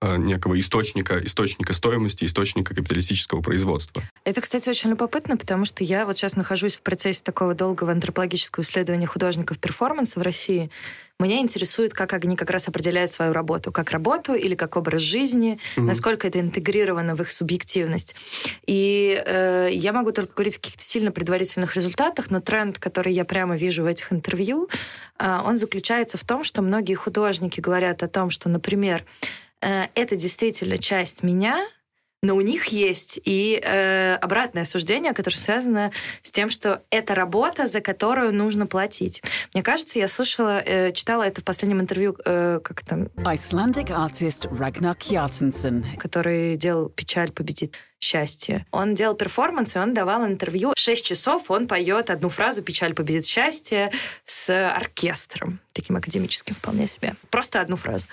[0.01, 4.03] некого источника, источника стоимости, источника капиталистического производства.
[4.23, 8.63] Это, кстати, очень любопытно, потому что я вот сейчас нахожусь в процессе такого долгого антропологического
[8.63, 10.69] исследования художников перформанса в России.
[11.19, 15.57] Меня интересует, как они как раз определяют свою работу, как работу или как образ жизни,
[15.75, 15.81] mm-hmm.
[15.81, 18.15] насколько это интегрировано в их субъективность.
[18.67, 23.25] И э, я могу только говорить о каких-то сильно предварительных результатах, но тренд, который я
[23.25, 24.69] прямо вижу в этих интервью,
[25.17, 30.15] э, он заключается в том, что многие художники говорят о том, что, например, э, это
[30.15, 31.67] действительно часть меня,
[32.23, 35.91] но у них есть и э, обратное суждение, которое связано
[36.23, 39.21] с тем, что это работа, за которую нужно платить.
[39.53, 43.03] Мне кажется, я слышала, э, читала это в последнем интервью, э, как там...
[43.17, 45.97] Icelandic artist Ragnar Kjartansson.
[45.97, 48.65] Который делал «Печаль победит счастье».
[48.71, 50.73] Он делал перформанс, и он давал интервью.
[50.75, 53.91] Шесть часов он поет одну фразу «Печаль победит счастье»
[54.25, 57.13] с оркестром таким академическим вполне себе.
[57.29, 58.03] Просто одну фразу.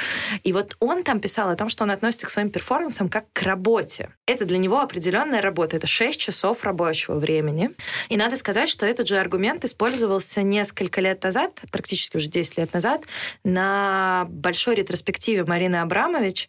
[0.43, 3.41] И вот он там писал о том, что он относится к своим перформансам как к
[3.41, 4.11] работе.
[4.27, 5.79] Это для него определенная работа.
[5.79, 7.71] Это 6 часов рабочего времени.
[8.11, 12.75] И надо сказать, что этот же аргумент использовался несколько лет назад, практически уже 10 лет
[12.75, 13.05] назад,
[13.45, 16.49] на большой ретроспективе Марины Абрамович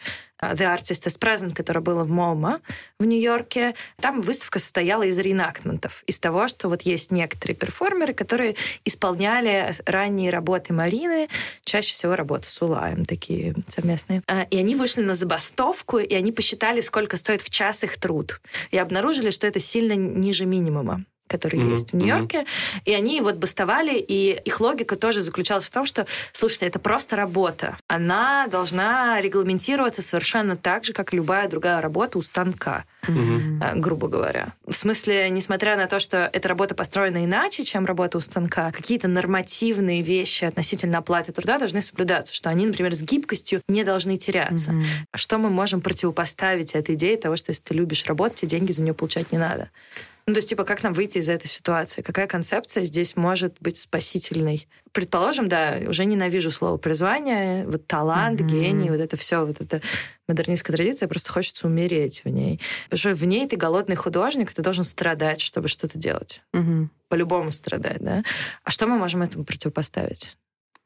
[0.54, 2.62] The Artist is Present, которая была в МОМА
[3.00, 3.76] в Нью-Йорке.
[4.00, 10.30] Там выставка состояла из рeenactmentов, из того, что вот есть некоторые перформеры, которые исполняли ранние
[10.30, 11.28] работы Марины,
[11.64, 14.22] чаще всего работы с Улаем, такие совместные.
[14.28, 18.42] Э, и они вышли на забастовку, и они посчитали, сколько стоит в час их труд.
[18.72, 21.72] И обнаружили, что это сильно ниже минимума которые mm-hmm.
[21.72, 22.82] есть в Нью-Йорке, mm-hmm.
[22.86, 27.16] и они вот бастовали, и их логика тоже заключалась в том, что, слушайте, это просто
[27.16, 27.78] работа.
[27.88, 33.80] Она должна регламентироваться совершенно так же, как и любая другая работа у станка, mm-hmm.
[33.80, 34.54] грубо говоря.
[34.66, 39.08] В смысле, несмотря на то, что эта работа построена иначе, чем работа у станка, какие-то
[39.08, 44.72] нормативные вещи относительно оплаты труда должны соблюдаться, что они, например, с гибкостью не должны теряться.
[44.72, 44.86] Mm-hmm.
[45.16, 48.82] Что мы можем противопоставить этой идее того, что если ты любишь работать, тебе деньги за
[48.82, 49.70] нее получать не надо?
[50.28, 52.02] Ну, то есть, типа, как нам выйти из этой ситуации?
[52.02, 54.68] Какая концепция здесь может быть спасительной?
[54.92, 58.48] Предположим, да, уже ненавижу слово призвание, вот талант, mm-hmm.
[58.48, 59.82] гений, вот это все, вот это
[60.28, 62.60] модернистская традиция, просто хочется умереть в ней.
[62.86, 66.42] Потому что в ней ты голодный художник, ты должен страдать, чтобы что-то делать.
[66.54, 66.88] Mm-hmm.
[67.10, 68.24] По-любому страдать, да?
[68.64, 70.38] А что мы можем этому противопоставить?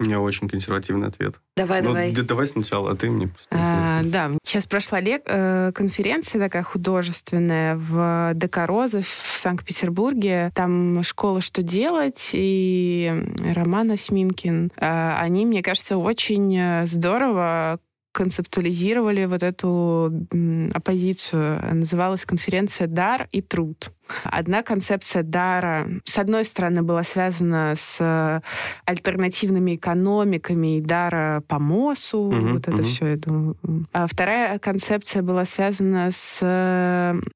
[0.02, 1.36] У меня очень консервативный ответ.
[1.58, 2.12] Давай, ну, давай.
[2.14, 3.32] Давай сначала, а ты мне.
[3.52, 10.52] А, да, сейчас прошла лек- э, конференция такая художественная в ДК Роза в Санкт-Петербурге.
[10.56, 13.12] Там школа «Что делать» и
[13.54, 14.72] Роман Осьминкин.
[14.78, 17.80] Э, они, мне кажется, очень э, здорово
[18.14, 20.12] концептуализировали вот эту
[20.74, 21.76] оппозицию.
[21.76, 23.92] Называлась конференция «Дар и труд».
[24.24, 28.42] Одна концепция дара, с одной стороны, была связана с
[28.86, 32.84] альтернативными экономиками и дара по МОСу, угу, вот это угу.
[32.84, 33.56] все, я думаю.
[33.94, 36.40] А вторая концепция была связана с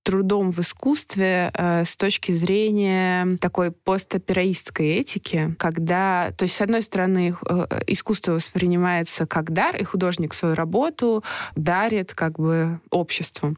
[0.03, 6.81] трудом в искусстве э, с точки зрения такой постопераистской этики, когда, то есть, с одной
[6.81, 11.23] стороны, э, искусство воспринимается как дар, и художник свою работу
[11.55, 13.55] дарит как бы обществу.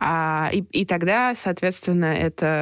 [0.00, 2.57] А, и, и тогда, соответственно, это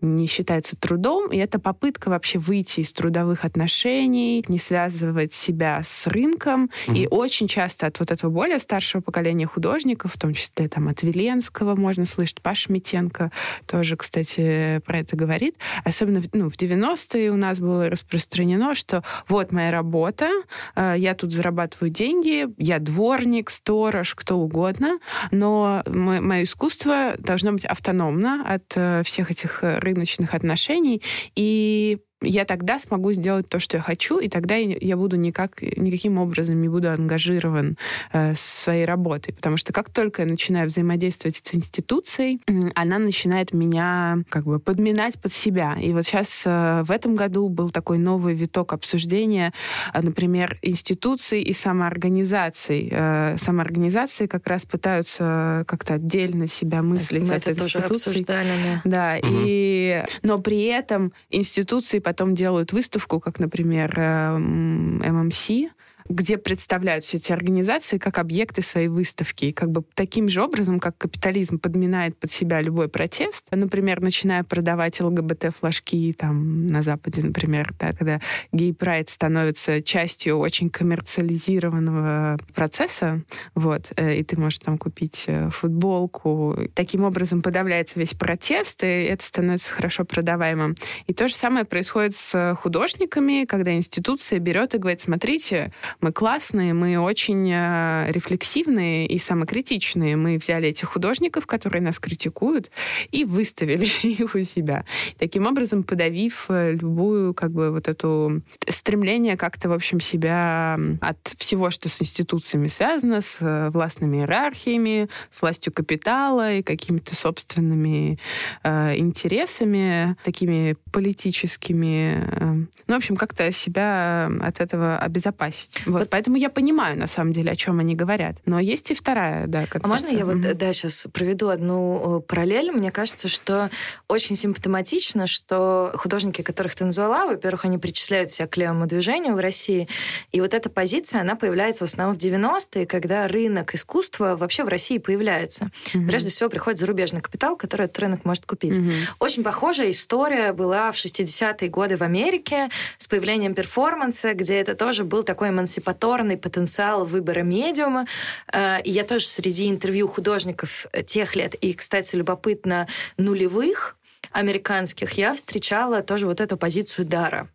[0.00, 6.06] не считается трудом, и это попытка вообще выйти из трудовых отношений, не связывать себя с
[6.06, 6.70] рынком.
[6.86, 6.96] Mm-hmm.
[6.96, 11.02] И очень часто от вот этого более старшего поколения художников, в том числе там от
[11.02, 13.30] Веленского можно слышать, Паш Митенко
[13.66, 15.56] тоже, кстати, про это говорит.
[15.84, 20.30] Особенно ну, в 90-е у нас было распространено, что вот моя работа,
[20.74, 24.98] э, я тут зарабатываю деньги, я дворник, сторож, кто угодно,
[25.30, 31.02] но мое искусство должно быть автономно от э, всех этих этих э, рыночных отношений,
[31.34, 36.18] и я тогда смогу сделать то, что я хочу, и тогда я буду никак, никаким
[36.18, 37.76] образом не буду ангажирован
[38.12, 39.32] э, своей работой.
[39.34, 42.40] Потому что как только я начинаю взаимодействовать с институцией,
[42.74, 45.76] она начинает меня как бы подминать под себя.
[45.80, 49.52] И вот сейчас э, в этом году был такой новый виток обсуждения,
[49.94, 52.88] э, например, институций и самоорганизаций.
[52.90, 58.50] Э, самоорганизации как раз пытаются как-то отдельно себя мыслить Мы это тоже обсуждали,
[58.84, 59.18] да.
[59.22, 59.36] Да, угу.
[59.46, 60.02] и...
[60.22, 65.68] но при этом институции потом делают выставку, как, например, ММС, эм,
[66.08, 69.46] где представляют все эти организации как объекты своей выставки.
[69.46, 74.42] И как бы таким же образом, как капитализм подминает под себя любой протест, например, начиная
[74.42, 78.20] продавать ЛГБТ-флажки там на Западе, например, да, когда
[78.52, 83.22] гей-прайд становится частью очень коммерциализированного процесса,
[83.54, 86.56] вот, э, и ты можешь там купить э, футболку.
[86.74, 90.74] Таким образом подавляется весь протест, и это становится хорошо продаваемым.
[91.06, 96.74] И то же самое происходит с художниками, когда институция берет и говорит, смотрите, мы классные,
[96.74, 100.16] мы очень э, рефлексивные и самокритичные.
[100.16, 102.70] Мы взяли этих художников, которые нас критикуют,
[103.10, 104.84] и выставили их у себя.
[105.18, 111.18] Таким образом, подавив э, любую, как бы, вот эту стремление как-то, в общем, себя от
[111.36, 118.18] всего, что с институциями связано, с э, властными иерархиями, с властью капитала и какими-то собственными
[118.62, 122.24] э, интересами, такими политическими.
[122.24, 122.54] Э,
[122.86, 125.87] ну, в общем, как-то себя от этого обезопасить.
[125.88, 126.00] Вот.
[126.00, 126.10] вот.
[126.10, 128.36] Поэтому я понимаю, на самом деле, о чем они говорят.
[128.44, 129.84] Но есть и вторая, да, концепция.
[129.84, 132.70] А можно я вот, да, сейчас проведу одну э, параллель?
[132.70, 133.70] Мне кажется, что
[134.08, 139.40] очень симптоматично, что художники, которых ты назвала, во-первых, они причисляют себя к левому движению в
[139.40, 139.88] России,
[140.32, 144.68] и вот эта позиция, она появляется в основном в 90-е, когда рынок искусства вообще в
[144.68, 145.70] России появляется.
[145.94, 146.06] Угу.
[146.06, 148.76] Прежде всего приходит зарубежный капитал, который этот рынок может купить.
[148.76, 148.90] Угу.
[149.20, 155.04] Очень похожая история была в 60-е годы в Америке с появлением перформанса, где это тоже
[155.04, 158.06] был такой эмансипаторный потенциал выбора медиума.
[158.52, 163.96] Э, и я тоже среди интервью художников тех лет, и, кстати, любопытно, нулевых,
[164.32, 167.48] американских, я встречала тоже вот эту позицию дара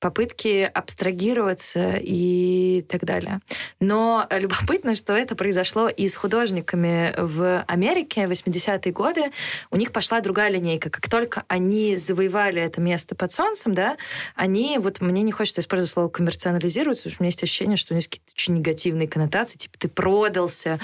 [0.00, 3.40] попытки абстрагироваться и так далее.
[3.78, 9.30] Но любопытно, что это произошло и с художниками в Америке в 80-е годы.
[9.70, 10.90] У них пошла другая линейка.
[10.90, 13.96] Как только они завоевали это место под солнцем, да,
[14.34, 17.92] они, вот мне не хочется использовать слово коммерциализировать, потому что у меня есть ощущение, что
[17.92, 20.78] у них какие-то очень негативные коннотации, типа ты продался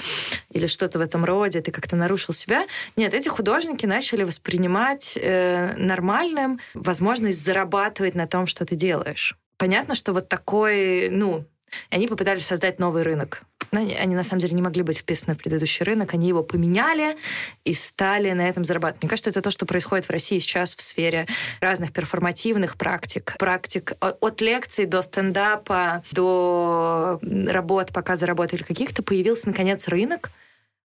[0.51, 2.65] или что-то в этом роде, ты как-то нарушил себя.
[2.95, 9.35] Нет, эти художники начали воспринимать э, нормальным возможность зарабатывать на том, что ты делаешь делаешь.
[9.57, 11.45] Понятно, что вот такой, ну,
[11.89, 13.41] они попытались создать новый рынок.
[13.71, 16.41] Но они, они на самом деле не могли быть вписаны в предыдущий рынок, они его
[16.41, 17.17] поменяли
[17.65, 19.03] и стали на этом зарабатывать.
[19.03, 21.27] Мне кажется, это то, что происходит в России сейчас в сфере
[21.59, 23.35] разных перформативных практик.
[23.39, 30.31] Практик от лекций до стендапа, до работ, пока заработали каких-то, появился, наконец, рынок.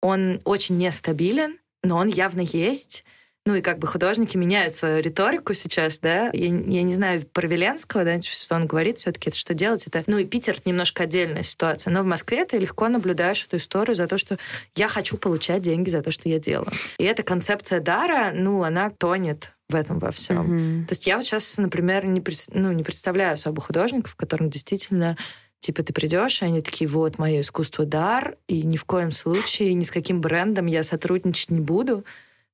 [0.02, 3.04] Он очень нестабилен, но он явно есть.
[3.46, 6.30] Ну и как бы художники меняют свою риторику сейчас, да.
[6.32, 9.86] Я, я не знаю про Веленского, да, что он говорит все-таки, это что делать.
[9.86, 11.92] Это, ну и Питер немножко отдельная ситуация.
[11.92, 14.36] Но в Москве ты легко наблюдаешь эту историю за то, что
[14.74, 16.70] я хочу получать деньги за то, что я делаю.
[16.98, 20.82] И эта концепция дара, ну, она тонет в этом во всем.
[20.82, 20.86] Mm-hmm.
[20.86, 22.22] То есть я вот сейчас, например, не,
[22.52, 25.16] ну, не представляю особо художников, которым действительно
[25.58, 29.74] Типа ты придешь, и они такие, вот, мое искусство дар, и ни в коем случае
[29.74, 32.04] ни с каким брендом я сотрудничать не буду.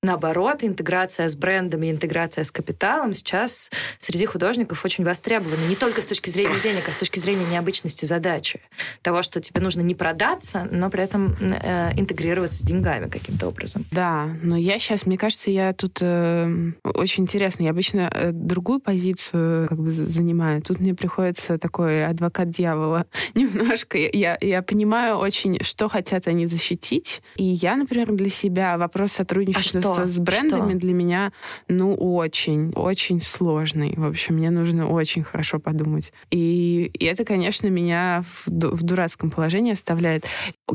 [0.05, 5.65] Наоборот, интеграция с брендами, интеграция с капиталом сейчас среди художников очень востребована.
[5.69, 8.61] Не только с точки зрения денег, а с точки зрения необычности задачи.
[9.03, 13.87] Того, что тебе нужно не продаться, но при этом э, интегрироваться с деньгами каким-то образом.
[13.93, 17.63] Да, но я сейчас, мне кажется, я тут э, очень интересно.
[17.63, 20.63] Я обычно э, другую позицию как бы занимаю.
[20.63, 23.97] Тут мне приходится такой адвокат дьявола немножко.
[23.99, 27.23] Я, я понимаю очень, что хотят они защитить.
[27.37, 30.09] И я, например, для себя вопрос сотрудничества а что?
[30.09, 30.79] с брендами что?
[30.81, 31.33] для меня,
[31.69, 33.95] ну, очень, очень сложный.
[33.97, 36.13] В общем, мне нужно очень хорошо подумать.
[36.31, 40.27] И, и это, конечно, меня в, в дурацком положении оставляет.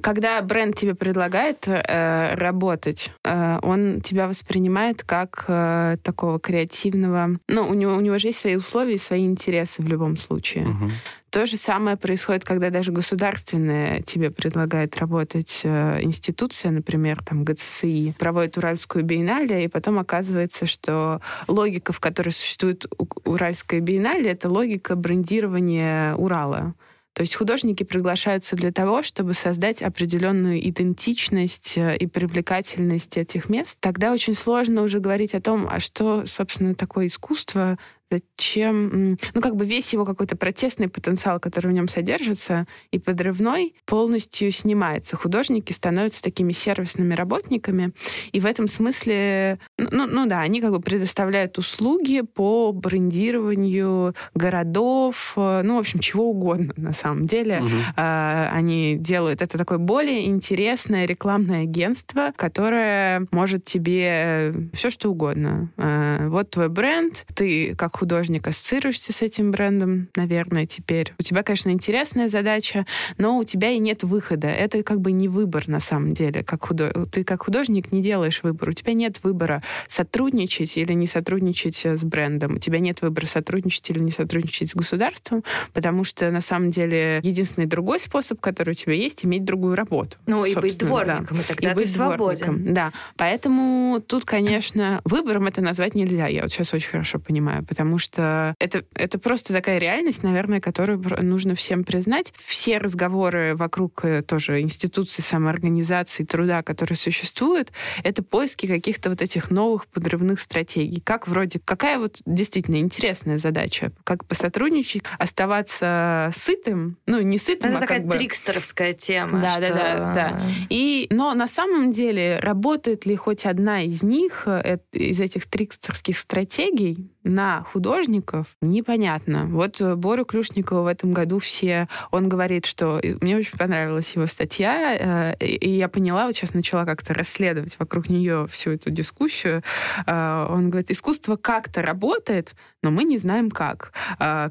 [0.02, 7.38] Когда бренд тебе предлагает э, работать, э, он тебя воспринимает как э, такого креативного...
[7.48, 10.68] Ну, у него, у него же есть свои условия, свои интересы в любом случае.
[10.68, 10.90] Угу.
[11.30, 18.16] То же самое происходит, когда даже государственная тебе предлагает работать э, институция, например, там ГЦСИ,
[18.18, 22.86] проводит Уральскую биеннале, и потом оказывается, что логика, в которой существует
[23.26, 26.74] Уральская биеннале, это логика брендирования Урала.
[27.18, 33.76] То есть художники приглашаются для того, чтобы создать определенную идентичность э, и привлекательность этих мест.
[33.80, 37.80] Тогда очень сложно уже говорить о том, а что, собственно, такое искусство,
[38.10, 43.76] зачем, ну, как бы весь его какой-то протестный потенциал, который в нем содержится, и подрывной,
[43.86, 45.18] полностью снимается.
[45.18, 47.92] Художники становятся такими сервисными работниками,
[48.32, 55.34] и в этом смысле, ну, ну да, они как бы предоставляют услуги по брендированию городов,
[55.36, 57.60] ну, в общем, чего угодно на самом деле.
[57.60, 57.68] Угу.
[57.96, 65.72] Они делают это такое более интересное рекламное агентство, которое может тебе все что угодно.
[65.78, 71.14] А, вот твой бренд, ты как художник ассоциируешься с этим брендом, наверное, теперь.
[71.20, 72.86] У тебя, конечно, интересная задача,
[73.18, 74.48] но у тебя и нет выхода.
[74.48, 76.44] Это как бы не выбор на самом деле.
[76.44, 77.08] Как худо...
[77.12, 78.70] Ты как художник не делаешь выбор.
[78.70, 82.56] У тебя нет выбора сотрудничать или не сотрудничать с брендом.
[82.56, 85.44] У тебя нет выбора сотрудничать или не сотрудничать с государством,
[85.74, 90.18] потому что на самом деле единственный другой способ, который у тебя есть, иметь другую работу.
[90.26, 91.44] Ну и быть дворником, да.
[91.44, 92.46] и тогда и ты быть свободен.
[92.46, 92.74] Дворником.
[92.74, 92.92] Да.
[93.16, 96.28] Поэтому тут, конечно, выбором это назвать нельзя.
[96.28, 100.60] Я вот сейчас очень хорошо понимаю, потому потому что это, это просто такая реальность, наверное,
[100.60, 102.34] которую нужно всем признать.
[102.36, 107.72] Все разговоры вокруг э, тоже институций самоорганизации труда, которые существуют,
[108.04, 111.00] это поиски каких-то вот этих новых подрывных стратегий.
[111.00, 117.78] Как вроде, какая вот действительно интересная задача, как посотрудничать, оставаться сытым, ну не сытым, это
[117.78, 118.18] а такая как бы...
[118.18, 119.40] трикстеровская тема.
[119.40, 119.62] Да, что...
[119.62, 120.42] да, да, да.
[120.70, 126.18] И, но на самом деле работает ли хоть одна из них, э, из этих трикстерских
[126.18, 129.46] стратегий, на художников непонятно.
[129.46, 131.88] Вот э, Борю Клюшникова в этом году все...
[132.12, 133.02] Он говорит, что...
[133.22, 138.10] Мне очень понравилась его статья, э, и я поняла, вот сейчас начала как-то расследовать вокруг
[138.10, 139.64] нее всю эту дискуссию.
[140.06, 142.56] Э, он говорит, искусство как-то работает,
[142.88, 143.92] но мы не знаем как.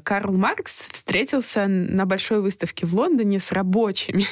[0.03, 4.27] Карл Маркс встретился на большой выставке в Лондоне с рабочими,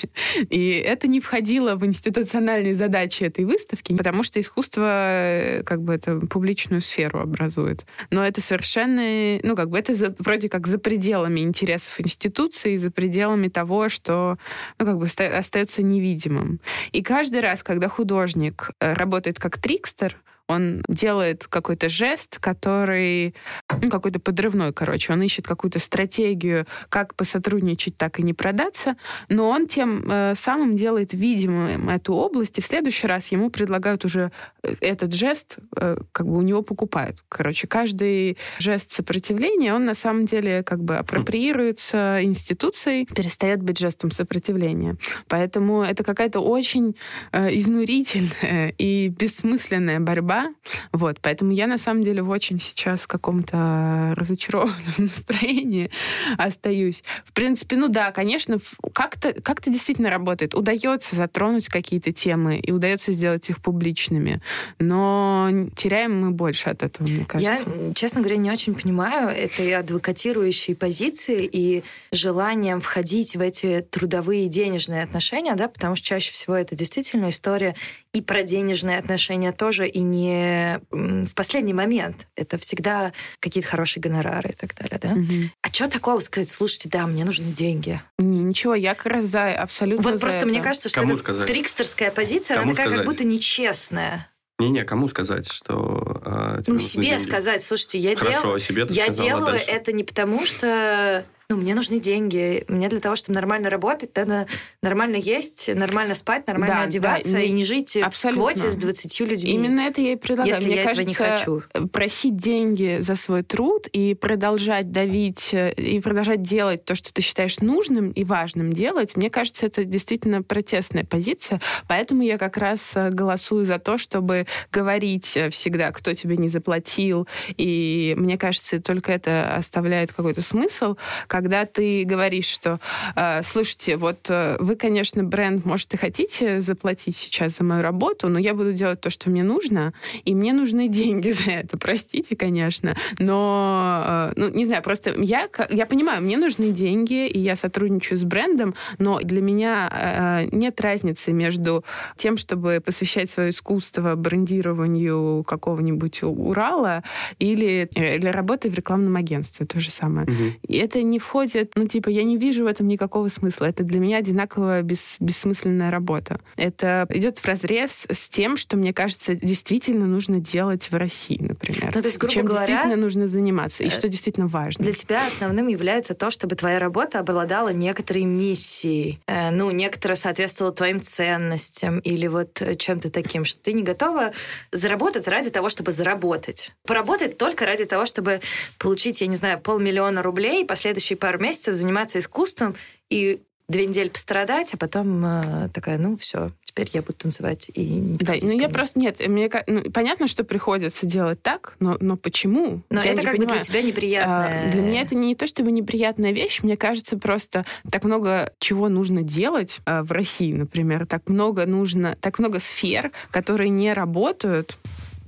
[0.50, 6.20] и это не входило в институциональные задачи этой выставки, потому что искусство как бы это
[6.20, 7.86] публичную сферу образует.
[8.12, 12.76] Но это это совершенно, ну, как бы это за, вроде как за пределами интересов институции,
[12.76, 14.38] за пределами того, что,
[14.78, 16.60] ну, как бы остается невидимым.
[16.92, 20.18] И каждый раз, когда художник э, работает как трикстер,
[20.48, 23.36] он делает какой-то жест, который,
[23.82, 28.96] ну, какой-то подрывной, короче, он ищет какую-то стратегию, как посотрудничать, так и не продаться,
[29.30, 34.06] но он тем э, самым делает видимым эту область, и в следующий раз ему предлагают
[34.06, 34.32] уже
[34.64, 37.24] э, этот жест, э, как бы у него покупают.
[37.30, 44.12] Короче, каждый жест сопротивления, он на самом деле как бы апроприируется институцией, перестает быть жестом
[44.12, 44.98] сопротивления.
[45.28, 46.96] Поэтому это какая-то очень
[47.32, 50.54] э, изнурительная и бессмысленная борьба борьба.
[50.92, 55.92] Вот, поэтому я на самом деле в очень сейчас каком-то разочарованном настроении
[56.38, 57.04] остаюсь.
[57.26, 58.58] В принципе, ну да, конечно,
[58.94, 60.56] как-то как действительно работает.
[60.56, 64.42] Удается затронуть какие-то темы и удается сделать их публичными.
[64.80, 67.70] Но теряем мы больше от этого, мне кажется.
[67.70, 74.48] Я, честно говоря, не очень понимаю этой адвокатирующей позиции и желанием входить в эти трудовые
[74.48, 77.76] денежные отношения, да, потому что чаще всего это действительно история
[78.16, 82.28] и про денежные отношения тоже, и не в последний момент.
[82.38, 83.12] Это всегда
[83.42, 85.10] какие-то хорошие гонорары и так далее, да?
[85.12, 85.50] Угу.
[85.62, 86.48] А что такого сказать?
[86.50, 88.02] Слушайте, да, мне нужны деньги.
[88.18, 90.48] Не, ничего, я как раз за абсолютно Вот за просто это.
[90.48, 91.46] мне кажется, что Кому это сказать?
[91.48, 93.06] трикстерская позиция, Кому она такая сказать?
[93.06, 94.30] как будто нечестная.
[94.60, 96.22] Не-не, кому сказать, что...
[96.26, 97.22] э, Ну, себе деньги?
[97.22, 98.54] сказать, слушайте, я, Хорошо, дел...
[98.54, 99.66] а себе я сказала, делаю дальше?
[99.66, 102.66] это не потому, что ну, мне нужны деньги.
[102.68, 104.48] Мне для того, чтобы нормально работать, надо
[104.82, 108.42] нормально есть, нормально спать, нормально Да, одеваться да, и не жить абсолютно.
[108.42, 109.52] в квоте с 20 людьми.
[109.52, 110.56] Именно это я и предлагаю.
[110.56, 111.64] Если Мне я этого кажется, не хочу.
[111.90, 117.22] просить деньги за свой труд и продолжать давить, э, и продолжать делать то, что ты
[117.22, 121.62] считаешь нужным и важным делать, мне кажется, это действительно протестная позиция.
[121.88, 126.48] Поэтому я как раз э, голосую за то, чтобы говорить э, всегда, кто тебе не
[126.48, 127.28] заплатил.
[127.58, 130.96] И мне кажется, только это оставляет какой-то смысл,
[131.36, 132.80] когда ты говоришь, что,
[133.18, 138.30] э, слушайте, вот э, вы, конечно, бренд, может, и хотите заплатить сейчас за мою работу,
[138.30, 139.92] но я буду делать то, что мне нужно,
[140.24, 145.50] и мне нужны деньги за это, простите, конечно, но, э, ну, не знаю, просто я,
[145.70, 151.34] я понимаю, мне нужны деньги, и я сотрудничаю с брендом, но для меня нет разницы
[151.34, 151.84] между
[152.16, 157.04] тем, чтобы посвящать свое искусство брендированию какого-нибудь Урала
[157.40, 160.28] или, или работы в рекламном агентстве, то же самое.
[160.28, 160.54] Мгм.
[160.68, 163.66] И это не входит, ну, типа, я не вижу в этом никакого смысла.
[163.66, 166.40] Это для меня одинаково бес- бессмысленная работа.
[166.56, 171.92] Это идет в разрез с тем, что, мне кажется, действительно нужно делать в России, например.
[171.94, 174.84] Ну, то есть, грубо Чем говоря, действительно нужно заниматься, и э, что действительно важно.
[174.84, 180.74] Для тебя основным является то, чтобы твоя работа обладала некоторой миссией, э, ну, некоторая соответствовала
[180.74, 184.32] твоим ценностям или вот э, чем-то таким, что ты не готова
[184.72, 186.72] заработать ради того, чтобы заработать.
[186.86, 188.42] Поработать только ради того, чтобы
[188.78, 192.76] получить, я не знаю, полмиллиона рублей, последующие пару месяцев заниматься искусством
[193.10, 197.84] и две недели пострадать, а потом э, такая, ну, все, теперь я буду танцевать и
[197.84, 202.16] не Да, ну я просто нет, мне ну, понятно, что приходится делать так, но, но
[202.16, 202.82] почему?
[202.90, 204.68] Но Я это как бы для тебя неприятно.
[204.68, 208.88] А, Для меня это не то чтобы неприятная вещь, мне кажется, просто так много чего
[208.88, 214.78] нужно делать а, в России, например, так много нужно, так много сфер, которые не работают,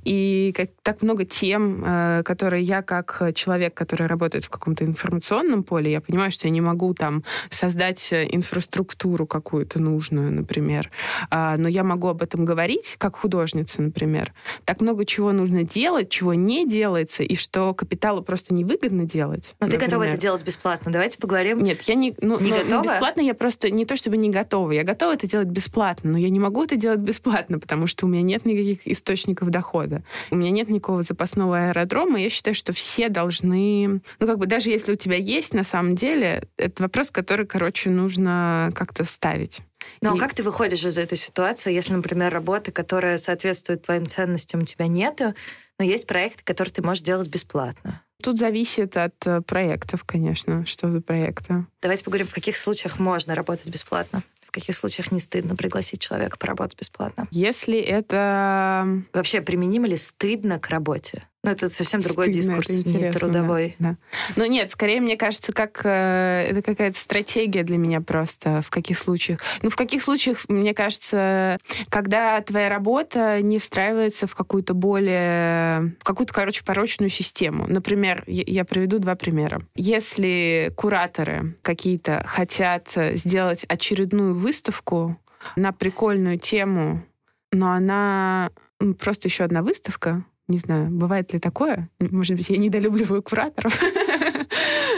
[0.08, 5.64] и как, так много тем, э, которые я как человек, который работает в каком-то информационном
[5.64, 10.89] поле, я понимаю, что я не могу там создать э, инфраструктуру какую-то нужную, например,
[11.30, 14.34] А, но я могу об этом говорить как художница, например.
[14.64, 19.55] Так много чего нужно делать, чего не делается, и что капиталу просто невыгодно делать.
[19.60, 20.14] Но ты готова например.
[20.14, 20.89] это делать бесплатно.
[20.89, 21.60] Давайте поговорим.
[21.60, 22.84] Нет, я не, ну, Не ну, готова?
[22.84, 24.72] бесплатно я просто не то чтобы не готова.
[24.72, 28.10] Я готова это делать бесплатно, но я не могу это делать бесплатно, потому что у
[28.10, 29.97] меня нет никаких источников дохода.
[29.98, 30.04] Надо.
[30.32, 32.20] У меня нет никакого запасного аэродрома.
[32.20, 34.02] Я считаю, что все должны...
[34.20, 37.89] Ну, как бы даже если у тебя есть, на самом деле, это вопрос, который, короче,
[37.89, 39.62] нужно как-то ставить.
[40.02, 44.08] Ну, И- а как ты выходишь из этой ситуации, если, например, работы, которая соответствует твоим
[44.08, 45.34] ценностям, у тебя нету,
[45.80, 48.02] но есть проекты, которые ты можешь делать бесплатно?
[48.22, 50.66] Тут зависит от э, проектов, конечно.
[50.66, 51.66] Что за проекты?
[51.84, 54.24] Давайте поговорим, в каких случаях можно работать бесплатно,
[54.60, 57.28] каких случаях не стыдно пригласить человека поработать бесплатно.
[57.32, 59.03] Если это...
[59.14, 61.28] Вообще, применимо ли стыдно к работе?
[61.48, 63.76] Ну, это совсем другой Стыдно, дискурс, не трудовой.
[63.80, 63.98] Да, да.
[64.36, 68.62] Ну нет, скорее, мне кажется, как э, это какая-то стратегия для меня просто.
[68.62, 69.39] В каких случаях?
[69.62, 75.95] Ну, в каких случаях, мне кажется, когда твоя работа не встраивается в какую-то более...
[76.02, 77.66] в какую-то, короче, порочную систему.
[77.66, 79.62] Например, я, я приведу два примера.
[79.76, 85.18] Если кураторы какие-то хотят сделать очередную выставку
[85.56, 87.06] на прикольную тему,
[87.54, 88.52] но она
[89.00, 91.89] просто еще одна выставка, не знаю, бывает ли такое?
[92.00, 93.80] Может быть, я недолюбливаю кураторов.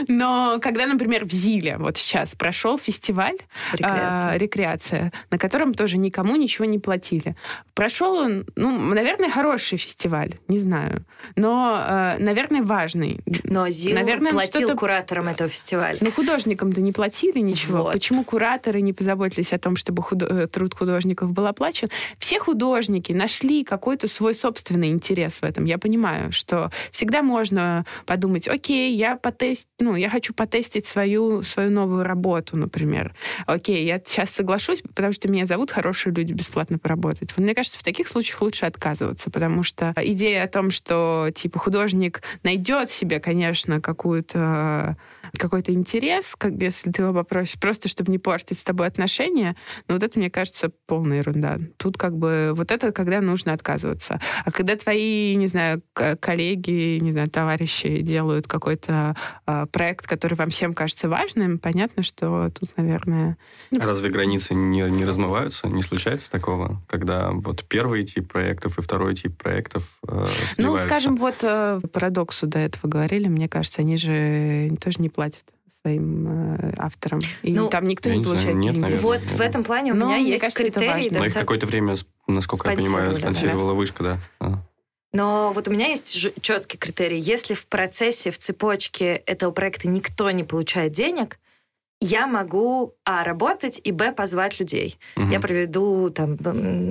[0.07, 3.37] Но когда, например, в Зиле вот сейчас прошел фестиваль
[3.73, 4.29] Рекреация.
[4.31, 7.35] а, рекреация, на котором тоже никому ничего не платили.
[7.73, 13.19] Прошел он, ну, наверное, хороший фестиваль, не знаю, но, э, наверное, важный.
[13.43, 15.97] Но ЗИЛ Наверное, платил кураторам этого фестиваля.
[16.01, 17.83] Но художникам-то не платили ничего.
[17.83, 17.93] Вот.
[17.93, 21.89] Почему кураторы не позаботились о том, чтобы худо- э, труд художников был оплачен?
[22.17, 25.65] Все художники нашли какой-то свой собственный интерес в этом.
[25.65, 31.71] Я понимаю, что всегда можно подумать, окей, я потест, ну, я хочу потестить свою, свою
[31.71, 33.13] новую работу, например.
[33.45, 37.31] Окей, я сейчас соглашусь, потому что меня зовут хорошие люди бесплатно поработать.
[37.35, 41.59] Вот мне кажется, в таких случаях лучше отказываться, потому что идея о том, что типа
[41.59, 44.97] художник найдет себе, конечно, какую-то
[45.37, 49.55] какой-то интерес, как если ты его попросишь, просто чтобы не портить с тобой отношения,
[49.87, 51.59] но вот это, мне кажется, полная ерунда.
[51.77, 54.19] Тут как бы вот это, когда нужно отказываться.
[54.45, 55.81] А когда твои, не знаю,
[56.19, 59.15] коллеги, не знаю, товарищи делают какой-то
[59.45, 63.37] а, проект, который вам всем кажется важным, понятно, что тут, наверное...
[63.79, 65.67] А разве границы не, не размываются?
[65.67, 70.25] Не случается такого, когда вот первый тип проектов и второй тип проектов э,
[70.57, 75.43] Ну, скажем, вот э, парадоксу до этого говорили, мне кажется, они же тоже не платят
[75.81, 77.19] своим э, авторам.
[77.41, 78.79] И Ну, там никто не не знаю, получает нет, деньги.
[78.85, 79.03] наверное.
[79.03, 81.09] Вот в этом плане у Ну, меня есть кажется, критерии.
[81.11, 81.97] Но их какое-то время,
[82.27, 83.21] насколько я понимаю, Спонсировали, да.
[83.39, 84.17] спонсировала вышка, да.
[84.39, 84.63] А.
[85.11, 86.09] Но вот у меня есть
[86.41, 87.17] четкий критерий.
[87.19, 91.37] Если в процессе, в цепочке этого проекта никто не получает денег,
[92.01, 94.97] я могу, а, работать, и, б, позвать людей.
[95.17, 95.31] Мгм.
[95.31, 96.37] Я проведу, там,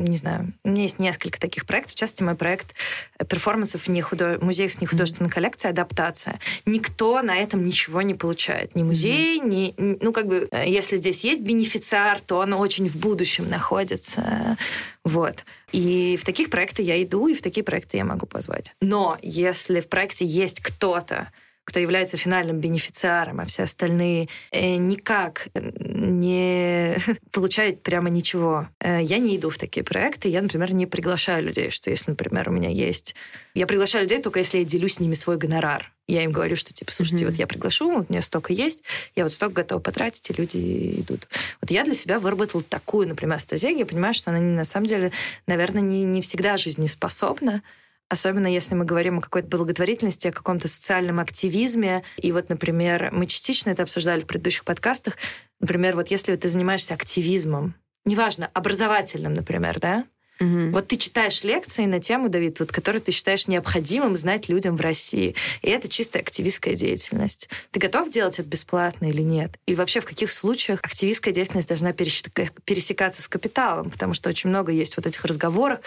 [0.04, 1.94] не знаю, у меня есть несколько таких проектов.
[1.94, 2.74] В частности, мой проект
[3.18, 4.38] э, перформансов в нехудо...
[4.42, 6.40] музеях с нехудожественной коллекцией «Адаптация».
[6.66, 8.74] Никто на этом ничего не получает.
[8.74, 9.74] Ни музей, ни...
[9.78, 14.58] Ну, как бы, э, если здесь есть бенефициар, то он очень в будущем находится.
[15.04, 15.44] Вот.
[15.72, 18.72] И в таких проекты я иду, и в такие проекты я могу позвать.
[18.82, 21.32] Но если в проекте есть кто-то,
[21.68, 26.96] кто является финальным бенефициаром, а все остальные э, никак не
[27.30, 28.68] получают прямо ничего.
[28.80, 30.30] Э, я не иду в такие проекты.
[30.30, 33.14] Я, например, не приглашаю людей, что если, например, у меня есть...
[33.54, 35.92] Я приглашаю людей только если я делюсь с ними свой гонорар.
[36.06, 37.34] Я им говорю, что типа, слушайте, Мгм.
[37.34, 38.82] вот я приглашу, вот у меня столько есть,
[39.14, 41.28] я вот столько готова потратить, и люди идут.
[41.60, 43.80] Вот я для себя выработала такую, например, стратегию.
[43.80, 45.12] Я понимаю, что она на самом деле,
[45.46, 47.62] наверное, не, не всегда жизнеспособна.
[48.08, 52.02] Особенно если мы говорим о какой-то благотворительности, о каком-то социальном активизме.
[52.16, 55.16] И вот, например, мы частично это обсуждали в предыдущих подкастах.
[55.60, 60.04] Например, вот если ты занимаешься активизмом, неважно, образовательным, например, да,
[60.40, 60.72] Мгм.
[60.72, 64.80] вот ты читаешь лекции на тему, Давид, вот, которые ты считаешь необходимым знать людям в
[64.80, 65.34] России.
[65.62, 67.48] И это чистая активистская деятельность.
[67.70, 69.58] Ты готов делать это бесплатно или нет?
[69.66, 73.90] И вообще в каких случаях активистская деятельность должна пересека- пересекаться с капиталом?
[73.90, 75.80] Потому что очень много есть вот этих разговоров.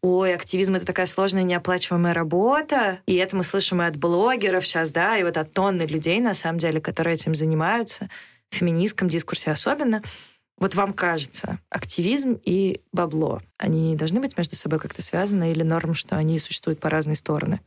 [0.00, 2.98] Ой, активизм— это такая сложная неоплачиваемая работа.
[3.06, 6.34] И это мы слышим и от блогеров сейчас, да, и вот от тонны людей, на
[6.34, 8.08] самом деле, которые этим занимаются,
[8.50, 10.02] в феминистском дискурсе особенно.
[10.62, 15.92] Вот вам кажется, активизм и бабло, они должны быть между собой как-то связаны или норм,
[15.92, 17.60] что они существуют по разные стороны?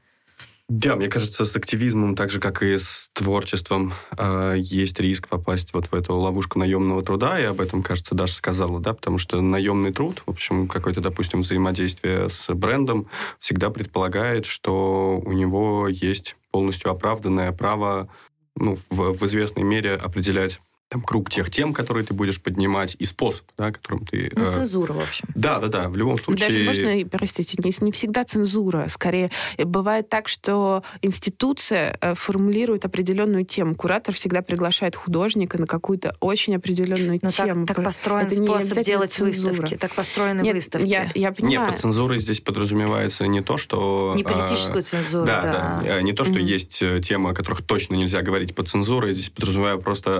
[0.70, 5.74] Да, мне кажется, с активизмом, так же, как и с творчеством, э, есть риск попасть
[5.74, 9.42] вот в эту ловушку наемного труда, и об этом, кажется, Даша сказала, да, потому что
[9.42, 13.10] наемный труд, в общем, какое-то, допустим, взаимодействие с брендом
[13.42, 18.08] всегда предполагает, что у него есть полностью оправданное право
[18.56, 20.62] ну, в, в известной мере определять
[20.96, 24.32] там, круг тех тем, которые ты будешь поднимать, и способ, да, которым ты...
[24.34, 24.52] Ну, э...
[24.52, 25.28] цензура, в общем.
[25.36, 26.46] Да, да, да, в любом случае...
[26.46, 28.88] Даже можно, простите, не, не всегда цензура.
[28.88, 33.76] Скорее, бывает так, что институция э, формулирует определенную тему.
[33.76, 37.66] Куратор всегда приглашает художника на какую-то очень определенную Но тему.
[37.66, 39.52] Так, так построен Это способ делать цензура.
[39.52, 40.88] выставки, так построены Нет, выставки.
[40.88, 41.62] Я, я понимаю.
[41.62, 44.14] Нет, под цензурой здесь подразумевается не то, что...
[44.16, 45.42] Не политическую а, цензуру, да.
[45.42, 46.02] Да, да.
[46.02, 46.42] Не то, что mm-hmm.
[46.42, 49.14] есть э, темы, о которых точно нельзя говорить под цензурой.
[49.14, 50.20] Здесь подразумеваю просто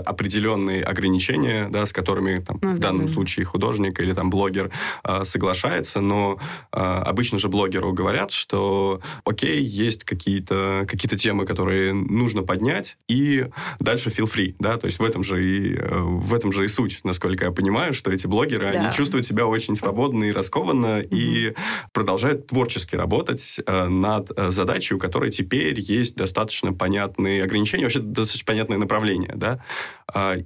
[0.66, 2.74] определенные ограничения, да, с которыми там, mm-hmm.
[2.76, 4.72] в данном случае художник или там блогер
[5.04, 6.02] а, соглашается.
[6.02, 6.40] Но
[6.72, 13.48] а, обычно же блогеру говорят, что окей, есть какие-то какие темы, которые нужно поднять, и
[13.80, 16.68] дальше feel free, да, то есть в этом же и э, в этом же и
[16.68, 18.80] суть, насколько я понимаю, что эти блогеры, да.
[18.80, 21.08] они чувствуют себя очень свободно и раскованно, mm-hmm.
[21.12, 21.56] и
[21.94, 28.00] продолжают творчески работать э, над э, задачей, у которой теперь есть достаточно понятные ограничения, вообще
[28.00, 29.62] достаточно понятное направление, да,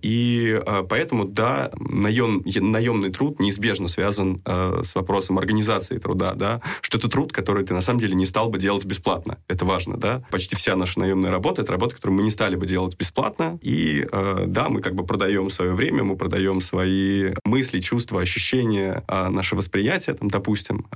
[0.01, 6.61] и а, поэтому, да, наем, наемный труд неизбежно связан а, с вопросом организации труда, да,
[6.81, 9.37] что это труд, который ты на самом деле не стал бы делать бесплатно.
[9.47, 10.23] Это важно, да.
[10.31, 13.59] Почти вся наша наемная работа– это работа, которую мы не стали бы делать бесплатно.
[13.61, 14.07] И,
[14.45, 20.15] да, мы как бы продаем свое время, мы продаем свои мысли, чувства, ощущения, наше восприятие,
[20.15, 20.87] там, допустим,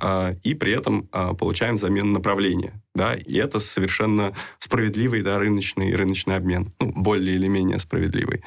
[0.44, 6.72] и при этом получаем взамен направления, да, и это совершенно справедливый, да, рыночный, рыночный обмен,
[6.80, 8.42] ну, более или менее справедливый.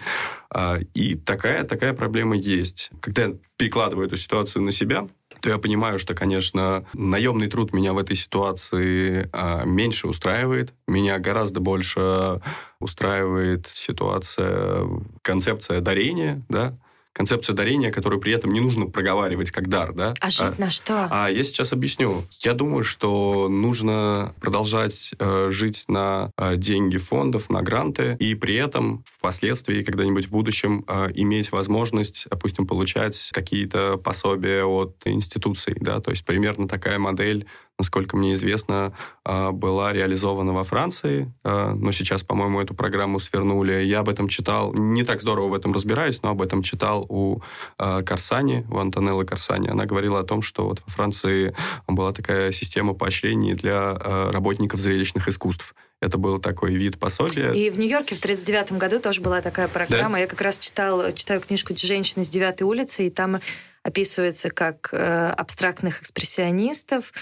[0.50, 2.90] А, и такая, такая проблема есть.
[3.00, 5.08] Когда я перекладываю эту ситуацию на себя,
[5.40, 10.72] то я понимаю, что, конечно, наемный труд меня в этой ситуации а, меньше устраивает.
[10.86, 12.40] Меня гораздо больше
[12.80, 14.86] устраивает ситуация,
[15.22, 16.76] концепция дарения, да,
[17.16, 20.12] концепция дарения, которую при этом не нужно проговаривать как дар, да?
[20.20, 21.08] А жить а, на что?
[21.10, 22.24] А я сейчас объясню.
[22.44, 28.56] Я думаю, что нужно продолжать э, жить на э, деньги фондов, на гранты, и при
[28.56, 36.00] этом впоследствии, когда-нибудь в будущем, э, иметь возможность, допустим, получать какие-то пособия от институций, да,
[36.00, 37.46] то есть примерно такая модель
[37.78, 38.92] насколько мне известно,
[39.24, 43.82] а, была реализована во Франции, а, но сейчас, по-моему, эту программу свернули.
[43.84, 47.42] Я об этом читал, не так здорово в этом разбираюсь, но об этом читал у
[47.78, 49.68] а, Корсани, у Антонеллы Корсани.
[49.68, 51.54] Она говорила о том, что вот во Франции
[51.86, 55.74] была такая система поощрений для работников зрелищных искусств.
[56.00, 57.52] Это был такой вид пособия.
[57.52, 60.14] И в Нью-Йорке в 1939 году тоже была такая программа.
[60.14, 60.18] Да?
[60.20, 63.40] Я как раз читал, читаю книжку «Женщины с девятой улицы», и там
[63.82, 67.12] описывается, как э, абстрактных экспрессионистов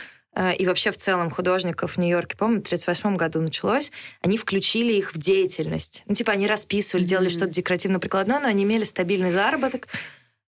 [0.59, 5.14] и вообще в целом художников в Нью-Йорке, по-моему, в 1938 году началось, они включили их
[5.14, 6.03] в деятельность.
[6.07, 7.09] Ну, типа, они расписывали, mm-hmm.
[7.09, 9.87] делали что-то декоративно-прикладное, но они имели стабильный заработок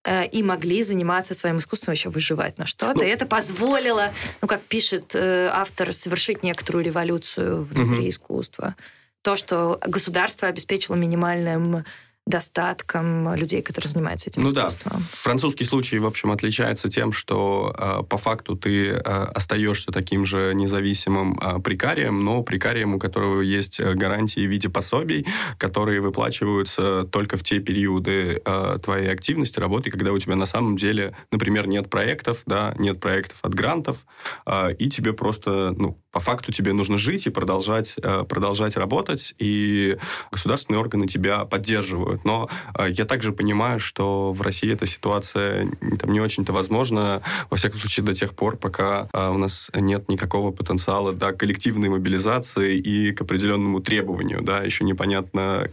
[0.04, 2.98] э, и могли заниматься своим искусством, еще выживать на что-то.
[2.98, 4.12] Ну, и это позволило,
[4.42, 8.08] ну, как пишет э, автор, совершить некоторую революцию внутри угу.
[8.08, 8.74] искусства.
[9.22, 11.84] То, что государство обеспечило минимальным
[12.26, 14.92] достатком людей, которые занимаются этим ну искусством.
[14.96, 20.26] да, французский случай, в общем, отличается тем, что э, по факту ты э, остаешься таким
[20.26, 25.24] же независимым э, прикарием, но прикарием, у которого есть гарантии в виде пособий,
[25.56, 30.76] которые выплачиваются только в те периоды э, твоей активности, работы, когда у тебя на самом
[30.76, 34.04] деле, например, нет проектов, да, нет проектов от грантов,
[34.46, 39.34] э, и тебе просто, ну, по факту тебе нужно жить и продолжать, э, продолжать работать,
[39.38, 39.96] и
[40.32, 42.15] государственные органы тебя поддерживают.
[42.24, 42.48] Но
[42.78, 47.80] э, я также понимаю, что в России эта ситуация там, не очень-то возможна, во всяком
[47.80, 53.12] случае, до тех пор, пока э, у нас нет никакого потенциала да, коллективной мобилизации и
[53.12, 54.42] к определенному требованию.
[54.42, 55.68] Да, еще непонятно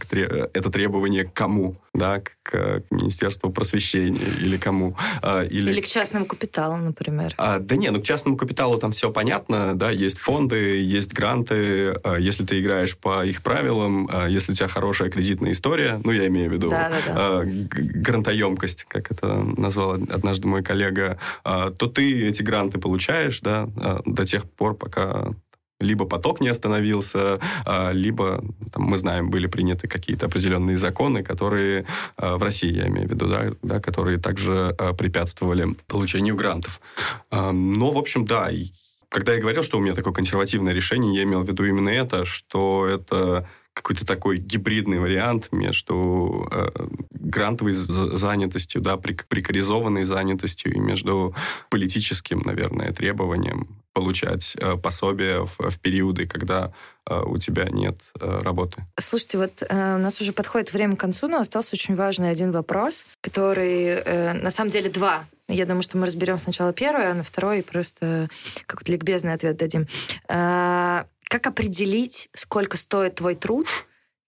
[0.52, 4.96] это требование кому, да, к, к Министерству просвещения или кому.
[5.50, 7.34] Или, или к частному капиталу, например.
[7.38, 11.12] А, да не, ну к частному капиталу там все понятно, да, есть фонд, фонды, есть
[11.12, 16.00] гранты, а, если ты играешь по их правилам, а, если у тебя хорошая кредитная история,
[16.04, 17.42] ну, я имею в виду да, да, да.
[17.44, 23.68] грантоемкость, как это назвал однажды мой коллега, а, то ты эти гранты получаешь, да,
[24.04, 25.28] до тех пор, пока
[25.80, 27.40] либо поток не остановился,
[27.92, 33.10] либо, там, мы знаем, были приняты какие-то определенные законы, которые в России, я имею в
[33.10, 36.80] виду, да, да, которые также препятствовали получению грантов.
[37.30, 38.50] Но, в общем, да,
[39.08, 42.24] когда я говорил, что у меня такое консервативное решение, я имел в виду именно это,
[42.24, 46.68] что это какой-то такой гибридный вариант между э,
[47.10, 51.34] грантовой занятостью, да, прикоризованной занятостью и между
[51.70, 56.72] политическим, наверное, требованием получать э, пособие в, в периоды, когда
[57.08, 58.84] э, у тебя нет э, работы.
[58.98, 62.52] Слушайте, вот э, у нас уже подходит время к концу, но остался очень важный один
[62.52, 67.14] вопрос, который, э, на самом деле, два я думаю, что мы разберем сначала первое, а
[67.14, 68.28] на второй просто
[68.66, 69.86] какой-то ликбезный ответ дадим.
[70.26, 73.66] А, как определить, сколько стоит твой труд,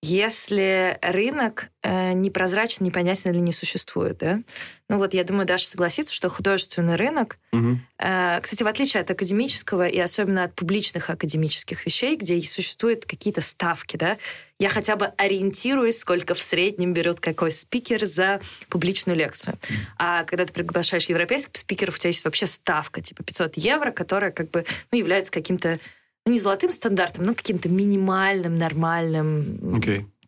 [0.03, 4.41] если рынок э, непрозрачен, непонятен или не существует, да?
[4.89, 7.81] Ну вот я думаю, Даша согласится, что художественный рынок, Мгм.
[7.99, 13.41] э, кстати, в отличие от академического и особенно от публичных академических вещей, где существуют какие-то
[13.41, 14.19] ставки, да,
[14.59, 19.57] я хотя бы ориентируюсь, сколько в среднем берет какой спикер за публичную лекцию.
[19.97, 24.33] А когда ты приглашаешь европейских спикеров, у тебя есть вообще ставка, типа 500 евро, которая
[24.33, 25.79] как бы ну, является каким-то
[26.27, 29.59] ну, не золотым стандартом, но каким-то минимальным, нормальным.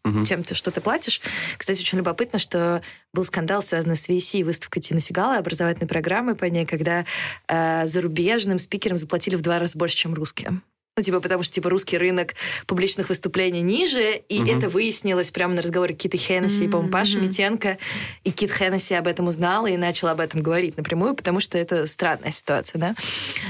[0.05, 0.25] Мгм.
[0.25, 1.21] чем-то, что ты платишь.
[1.59, 2.83] Кстати, очень любопытно, что
[3.13, 7.05] был скандал, связанный с VC, выставкой Тина Сигала, образовательной программы по ней, когда
[7.49, 10.63] э, зарубежным спикерам заплатили в два раза больше, чем русским.
[10.99, 12.35] Ну, типа, потому что, типа, русский рынок
[12.67, 14.59] публичных выступлений ниже, и Мгм.
[14.59, 17.21] это выяснилось прямо на разговоре Киты Хеннесси и, по-моему, Паши.
[17.21, 17.79] Митенко.
[18.25, 21.87] И Кит Хеннесси об этом узнал и начал об этом говорить напрямую, потому что это
[21.87, 22.95] странная ситуация, да?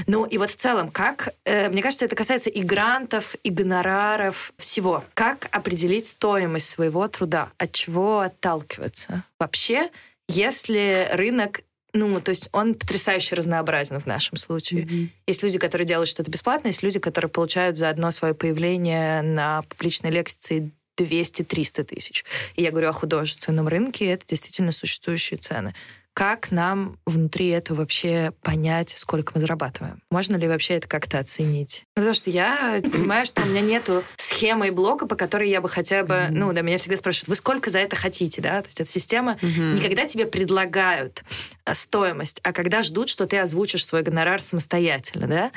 [0.05, 1.33] Ну, и вот в целом, как...
[1.43, 5.03] э, мне кажется, это касается и грантов, и гонораров, всего.
[5.15, 7.49] Как определить стоимость своего труда?
[7.57, 9.23] От чего отталкиваться?
[9.39, 9.89] Вообще,
[10.27, 11.61] если рынок
[11.93, 15.09] ну, то есть он потрясающе разнообразен в нашем случае.
[15.27, 19.63] Есть люди, которые делают что-то бесплатно, есть люди, которые получают за одно свое появление на
[19.63, 22.25] публичной лекции 200-300 тысяч.
[22.55, 25.73] И я говорю о художественном рынке, это действительно существующие цены.
[26.13, 30.01] Как нам внутри этого вообще понять, сколько мы зарабатываем?
[30.11, 31.83] Можно ли вообще это как-то оценить?
[31.95, 35.61] Ну, потому что я понимаю, что у меня нету схемы и блока, по которой я
[35.61, 36.27] бы хотя бы...
[36.29, 38.61] Ну, да, меня всегда спрашивают, вы сколько за это хотите, да?
[38.61, 41.23] То есть эта система не когда тебе предлагают
[41.63, 45.51] а, стоимость, а когда ждут, что ты озвучишь свой гонорар самостоятельно, да?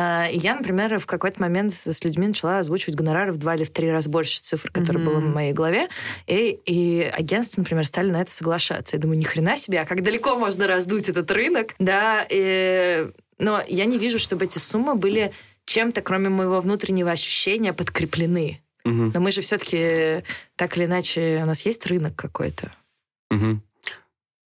[0.00, 3.64] А, И я, например, в какой-то момент с людьми начала озвучивать гонорары в два или
[3.64, 5.88] в три раза больше цифр, которые было в моей голове.
[6.28, 8.94] И, и агентства, например, стали на это соглашаться.
[8.96, 11.74] Я думаю, ни хрена себе, а как далеко можно раздуть этот рынок?
[11.80, 15.32] Да, и- но я не вижу, чтобы эти суммы были
[15.64, 18.60] чем-то, кроме моего внутреннего ощущения, подкреплены.
[18.84, 19.10] Мгм.
[19.14, 20.22] Но мы же все-таки
[20.54, 22.70] так или иначе, у нас есть рынок какой-то.
[23.30, 23.62] Мгм.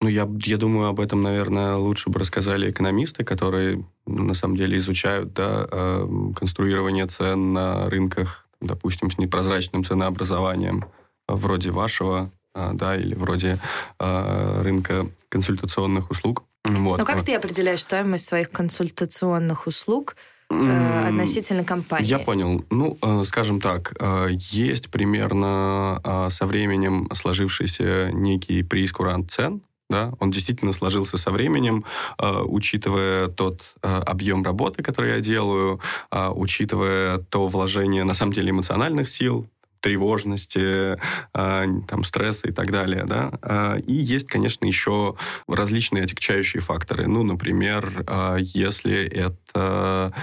[0.03, 4.57] Ну, я, я думаю, об этом, наверное, лучше бы рассказали экономисты, которые ну, на самом
[4.57, 10.83] деле изучают да, э, конструирование цен на рынках, допустим, с непрозрачным ценообразованием,
[11.29, 13.59] э, вроде вашего, э, да, или вроде
[13.97, 16.43] э, рынка консультационных услуг.
[16.65, 16.99] Вот.
[16.99, 20.17] Но как ты определяешь стоимость своих консультационных услуг
[20.49, 22.07] э, относительно компании?
[22.07, 22.65] Я понял.
[22.69, 30.13] Ну, э, скажем так, э, есть примерно э, со временем сложившийся некий прейскурант цен, да,
[30.19, 31.85] он действительно сложился со временем,
[32.17, 35.79] э, учитывая тот э, объем работы, который я делаю,
[36.11, 39.47] э, учитывая то вложение, на самом деле, эмоциональных сил,
[39.81, 40.97] тревожности,
[41.33, 43.03] э, там, стресса и так далее.
[43.05, 43.31] Да?
[43.41, 45.15] Э, И есть, конечно, еще
[45.47, 47.07] различные отягчающие факторы.
[47.07, 50.13] Ну, например, э, если это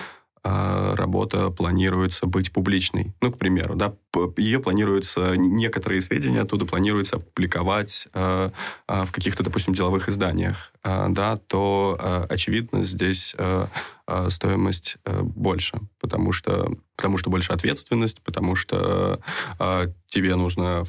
[0.43, 3.13] работа планируется быть публичной.
[3.21, 3.95] Ну, к примеру, да,
[4.37, 8.51] ее планируется, некоторые сведения оттуда планируется опубликовать э,
[8.89, 13.35] в каких-то, допустим, деловых изданиях, э, да, то, э, очевидно, здесь
[14.29, 19.21] стоимость э, больше, потому что, потому что больше ответственность, потому что
[20.09, 20.85] тебе нужно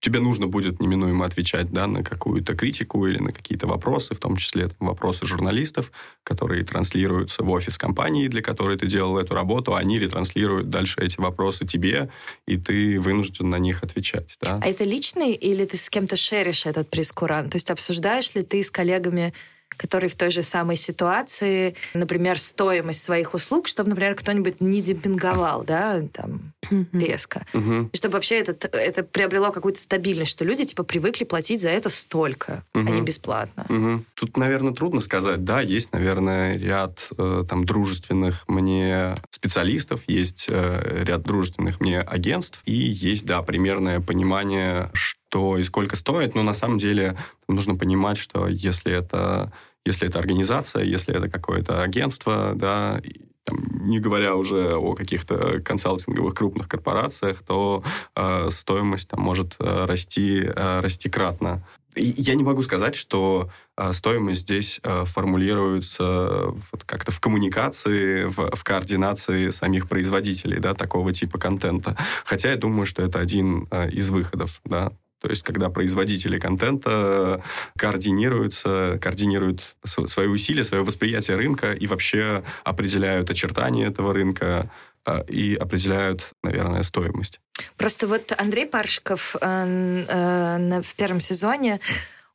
[0.00, 4.36] тебе нужно будет неминуемо отвечать да, на какую-то критику или на какие-то вопросы, в том
[4.36, 5.90] числе вопросы журналистов,
[6.22, 11.18] которые транслируются в офис компании, для которой ты делал эту работу, они ретранслируют дальше эти
[11.18, 12.10] вопросы тебе,
[12.46, 14.36] и ты вынужден на них отвечать.
[14.40, 14.60] Да?
[14.62, 17.50] А это личный или ты с кем-то шеришь этот прескурант?
[17.50, 19.32] То есть обсуждаешь ли ты с коллегами,
[19.76, 25.64] которые в той же самой ситуации, например, стоимость своих услуг, чтобы, например, кто-нибудь не демпинговал,
[25.64, 26.52] да, там,
[26.92, 27.46] резко.
[27.52, 31.88] И чтобы вообще это, это приобрело какую-то стабильность, что люди, типа, привыкли платить за это
[31.88, 33.66] столько, а не бесплатно.
[33.68, 34.04] Мгм.
[34.14, 35.44] Тут, наверное, трудно сказать.
[35.44, 42.60] Да, есть, наверное, ряд э, там дружественных мне специалистов, есть э, ряд дружественных мне агентств,
[42.64, 45.25] и есть, да, примерное понимание, что
[45.58, 46.34] и сколько стоит.
[46.34, 47.16] Но на самом деле
[47.48, 49.52] нужно понимать, что если это,
[49.84, 53.00] если это организация, если это какое-то агентство, да,
[53.44, 57.84] там, не говоря уже о каких-то консалтинговых крупных корпорациях, то
[58.16, 61.62] э, стоимость там может э, расти, э, расти кратно.
[61.96, 68.24] И я не могу сказать, что э, стоимость здесь э, формулируется вот как-то в коммуникации,
[68.24, 71.96] в, в координации самих производителей да, такого типа контента.
[72.24, 74.60] Хотя я думаю, что это один э, из выходов.
[74.64, 74.92] Да?
[75.20, 77.42] То есть, когда производители контента
[77.78, 84.70] координируются, координируют св- свои усилия, свое восприятие рынка и вообще определяют очертания этого рынка
[85.06, 87.40] э, и определяют, наверное, стоимость.
[87.76, 91.80] Просто вот Андрей Паршиков э, э, в первом сезоне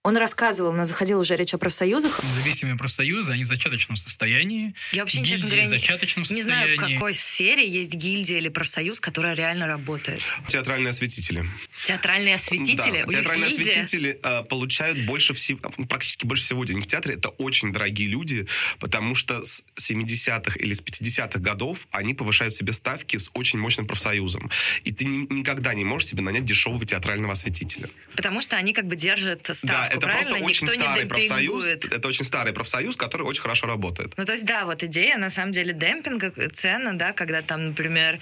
[0.04, 2.24] Он рассказывал, но заходил уже речь о профсоюзах.
[2.24, 4.74] Независимые профсоюзы, они в зачаточном состоянии.
[4.94, 8.40] Я вообще, Гильдии честно говоря, в зачаточном не, не знаю, в какой сфере есть гильдия
[8.40, 10.20] или профсоюз, которая реально работает.
[10.48, 11.46] Театральные осветители.
[11.86, 13.02] Театральные осветители?
[13.04, 13.72] Да, У театральные гильдия?
[13.74, 17.14] осветители э, получают больше всего, практически больше всего денег в театре.
[17.14, 18.48] Это очень дорогие люди,
[18.80, 23.86] потому что с 70-х или с 50-х годов они повышают себе ставки с очень мощным
[23.86, 24.50] профсоюзом.
[24.84, 27.88] И ты ни- никогда не можешь себе нанять дешевого театрального осветителя.
[28.16, 30.30] Потому что они как бы держат ставку, да, это правильно?
[30.32, 31.68] просто очень Никто старый профсоюз.
[31.68, 34.14] Это очень старый профсоюз, который очень хорошо работает.
[34.18, 38.20] Ну, то есть, да, вот идея, на самом деле, демпинга, цена, да, когда там, например,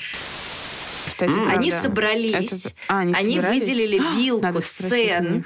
[1.05, 1.81] Кстати, они правда.
[1.81, 3.61] собрались, Это- а, они они собрались?
[3.61, 5.43] выделили вилку Надо спросить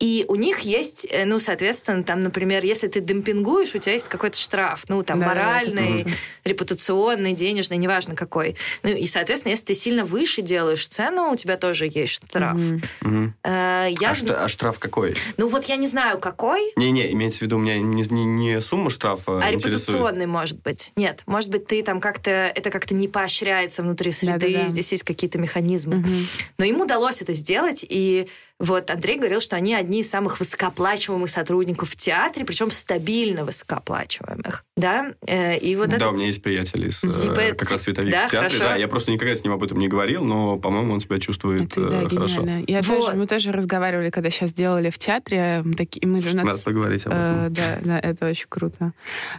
[0.00, 4.08] и у них есть, э, ну, соответственно, там, например, если ты демпингуешь, у тебя есть
[4.08, 6.06] какой-то штраф, ну, там, Да, да, да, моральный,
[6.44, 8.56] репутационный, денежный, неважно какой.
[8.82, 12.58] Ну, и, соответственно, если ты сильно выше делаешь цену, у тебя тоже есть штраф.
[13.02, 13.34] Мгм.
[13.44, 15.14] Э, Я, А, шта- а штраф какой?
[15.36, 18.60] ну, вот я не знаю, какой, Не-не, имеется в виду, у меня не, не- не
[18.60, 19.74] сумма штрафа А интересует.
[19.86, 20.92] репутационный, может быть.
[20.96, 24.68] Нет, может быть, ты там как-то, это как-то не поощряется внутри среды, Да-да-да.
[24.68, 25.96] здесь есть какие-то механизмы.
[25.96, 26.26] Мгм.
[26.58, 28.28] Но им удалось это сделать, и
[28.60, 34.64] вот Андрей говорил, что они одни из самых высокооплачиваемых сотрудников в театре, причем стабильно высокооплачиваемых.
[34.76, 36.08] Да, Э, и вот да, это...
[36.10, 38.50] у меня есть приятель из Типа, как раз световик да, в театре.
[38.50, 38.64] хорошо.
[38.64, 41.72] Да, я просто никогда с ним об этом не говорил, но, по-моему, он себя чувствует
[41.72, 42.42] Это, да, э, хорошо.
[42.42, 42.64] гениально.
[42.66, 43.00] Я Вот.
[43.04, 45.62] тоже, мы тоже разговаривали, когда сейчас делали в театре.
[45.64, 47.52] мы Такие, мы же у нас Надо поговорить об Э, этом.
[47.54, 48.92] Да, да, это очень круто.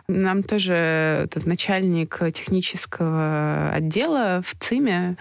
[0.08, 5.18] Нам тоже этот начальник технического отдела в ЦИМе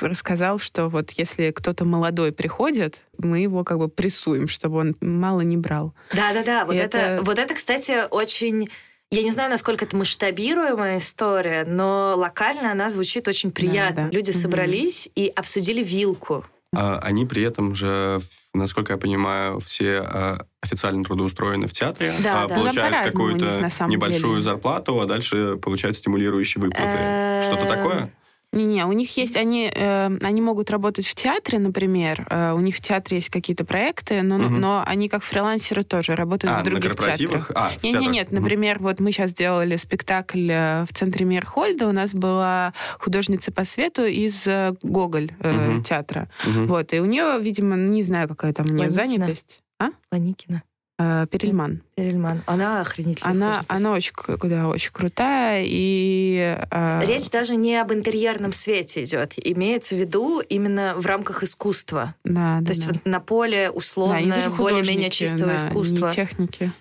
[0.00, 5.40] рассказал, что вот если кто-то молодой приходит, мы его как бы прессуем, чтобы он мало
[5.40, 5.94] не брал.
[6.12, 6.98] Да-да-да, вот это...
[6.98, 8.68] это- вот это, кстати, очень...
[9.10, 14.04] Я не знаю, насколько это масштабируемая история, но локально она звучит очень приятно.
[14.04, 14.10] да.
[14.16, 14.38] Люди Мгм.
[14.38, 16.44] собрались и обсудили вилку.
[16.76, 18.18] А они при этом же,
[18.52, 22.54] насколько я понимаю, все а, официально трудоустроены в театре, Да, а да.
[22.56, 24.42] получают них, какую-то самом небольшую деле.
[24.42, 26.84] зарплату, а дальше получают стимулирующие выплаты.
[26.86, 28.12] Э, Что-то такое?
[28.52, 32.76] Не-не, у них есть, они, э, они могут работать в театре, например, э, у них
[32.76, 34.58] в театре есть какие-то проекты, но, Мгм.
[34.60, 37.48] но они как фрилансеры тоже работают А, в на других корпоративах?
[37.48, 37.52] театрах.
[37.54, 38.14] А, в Не, не, театрах.
[38.14, 43.52] нет, например, вот мы сейчас делали спектакль э, в центре Мирхольда, у нас была художница
[43.52, 45.82] по свету из э, Гоголь э, Мгм.
[45.84, 46.30] театра.
[46.46, 46.68] Мгм.
[46.68, 49.08] Вот, и у нее, видимо, не знаю, какая там у нее Ланикина.
[49.26, 49.60] занятость.
[49.78, 49.90] А?
[50.10, 50.62] Ланикина.
[51.00, 51.82] Э, Перельман.
[51.94, 52.42] Перельман.
[52.46, 53.32] Она охренительная.
[53.32, 56.58] Она, она очень, да, очень крутая, и...
[56.70, 59.34] э, Речь даже не об интерьерном свете идет.
[59.36, 62.14] Имеется в виду именно в рамках искусства.
[62.24, 62.92] да, То да, есть да.
[62.94, 66.08] вот на поле Да, условно тоже более-менее чистого да, искусства.
[66.08, 66.72] не техники.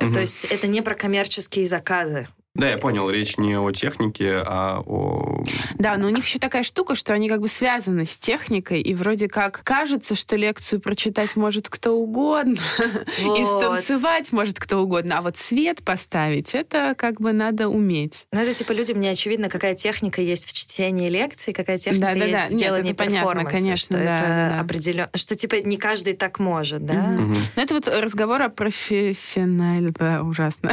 [0.00, 0.12] Мгм.
[0.14, 2.26] То есть это не про коммерческие заказы.
[2.58, 5.44] Да, я понял, речь не о технике, а о...
[5.78, 8.94] Да, но у них еще такая штука, что они как бы связаны с техникой, и
[8.94, 12.58] вроде как кажется, что лекцию прочитать может кто угодно,
[13.20, 13.62] и Вот.
[13.62, 18.26] станцевать может кто угодно, а вот свет поставить, это как бы надо уметь.
[18.32, 22.24] Ну, это типа людям не очевидно, какая техника есть в чтении лекций, какая техника Да-да-да.
[22.26, 23.56] есть в Нет, делании это понятно, перформанса.
[23.56, 24.60] конечно, что да, это да, да.
[24.60, 25.10] определенно...
[25.14, 26.94] Что типа не каждый так может, да?
[26.94, 27.36] Мгм.
[27.54, 29.92] Ну, это вот разговор о профессиональ...
[29.92, 30.72] Да, ужасно.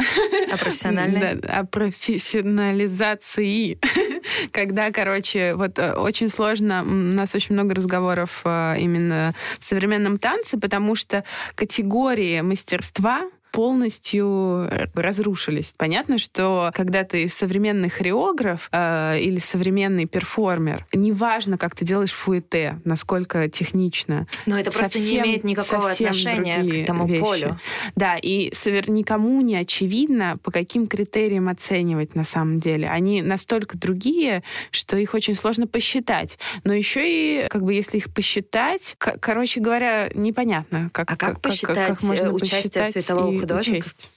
[0.52, 1.16] А профессиональный?
[1.36, 3.78] Да, о профессионализации.
[4.50, 10.16] Когда, короче, вот э, очень сложно, у нас очень много разговоров э, именно в современном
[10.16, 11.22] танце, потому что
[11.54, 15.72] категории мастерства полностью э, разрушились.
[15.78, 22.78] Понятно, что когда ты современный хореограф э, или современный перформер, неважно, как ты делаешь фуэте,
[22.84, 24.26] насколько технично.
[24.44, 27.22] Но это просто не совсем- имеет никакого отношения к тому вещи.
[27.22, 27.60] полю.
[27.94, 28.52] Да, и
[28.88, 32.90] никому не очевидно, по каким критериям оценивать на самом деле.
[32.90, 36.38] Они настолько другие, что их очень сложно посчитать.
[36.64, 42.02] Но еще и, как бы, если их посчитать, короче говоря, непонятно, как, А как посчитать,
[42.02, 44.10] можно э, участие посчитать светового и художника учесть.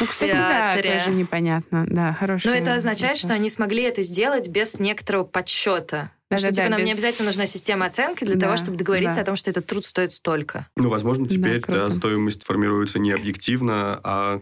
[0.00, 0.98] Ну, кстати, да, театре?
[0.98, 1.86] тоже непонятно.
[1.88, 2.48] Да, хорошо.
[2.48, 6.10] Но это означает, что они смогли это сделать без некоторого подсчета.
[6.30, 9.16] Да-да-да, что типа нам не без- обязательно нужна система оценки для Да, того, чтобы договориться
[9.16, 9.22] да.
[9.22, 10.66] о том, что этот труд стоит столько.
[10.76, 11.88] Ну, возможно, Да, теперь круто.
[11.88, 14.40] да, стоимость формируется не объективно, а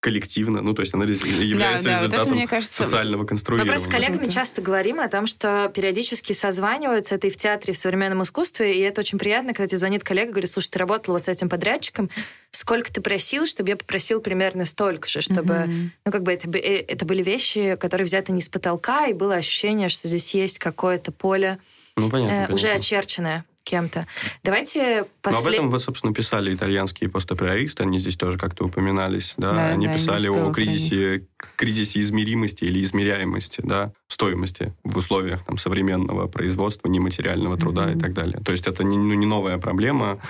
[0.00, 0.62] коллективно.
[0.62, 3.72] Ну, то есть она является да, вот это, результатом мне кажется, социального Мы конструирования.
[3.72, 7.76] просто с коллегами часто говорим о том, что периодически созваниваются, это и в театре, и
[7.76, 10.78] в современном искусстве, и это очень приятно, когда тебе звонит коллега и говорит, слушай, ты
[10.78, 12.10] работала вот с этим подрядчиком,
[12.52, 15.90] сколько ты просил, чтобы я попросил примерно столько же, чтобы, Мгм.
[16.06, 19.34] ну, как бы это, э, это были вещи, которые взяты не с потолка, и было
[19.34, 21.58] ощущение, что здесь есть какое-то поле
[21.96, 22.80] Ну, понятно, э, уже понятно.
[22.80, 24.06] очерченное кем-то.
[24.42, 25.54] Давайте Ну, об послед...
[25.54, 29.92] этом вот, собственно, писали итальянские постаприористы, они здесь тоже как-то упоминались, да, Да, они да,
[29.92, 31.24] писали о кризисе
[31.56, 37.96] кризисе измеримости или измеряемости, да, стоимости в условиях там, современного производства, нематериального труда mm-hmm.
[37.96, 38.40] и так далее.
[38.44, 40.20] То есть это не, ну, не новая проблема.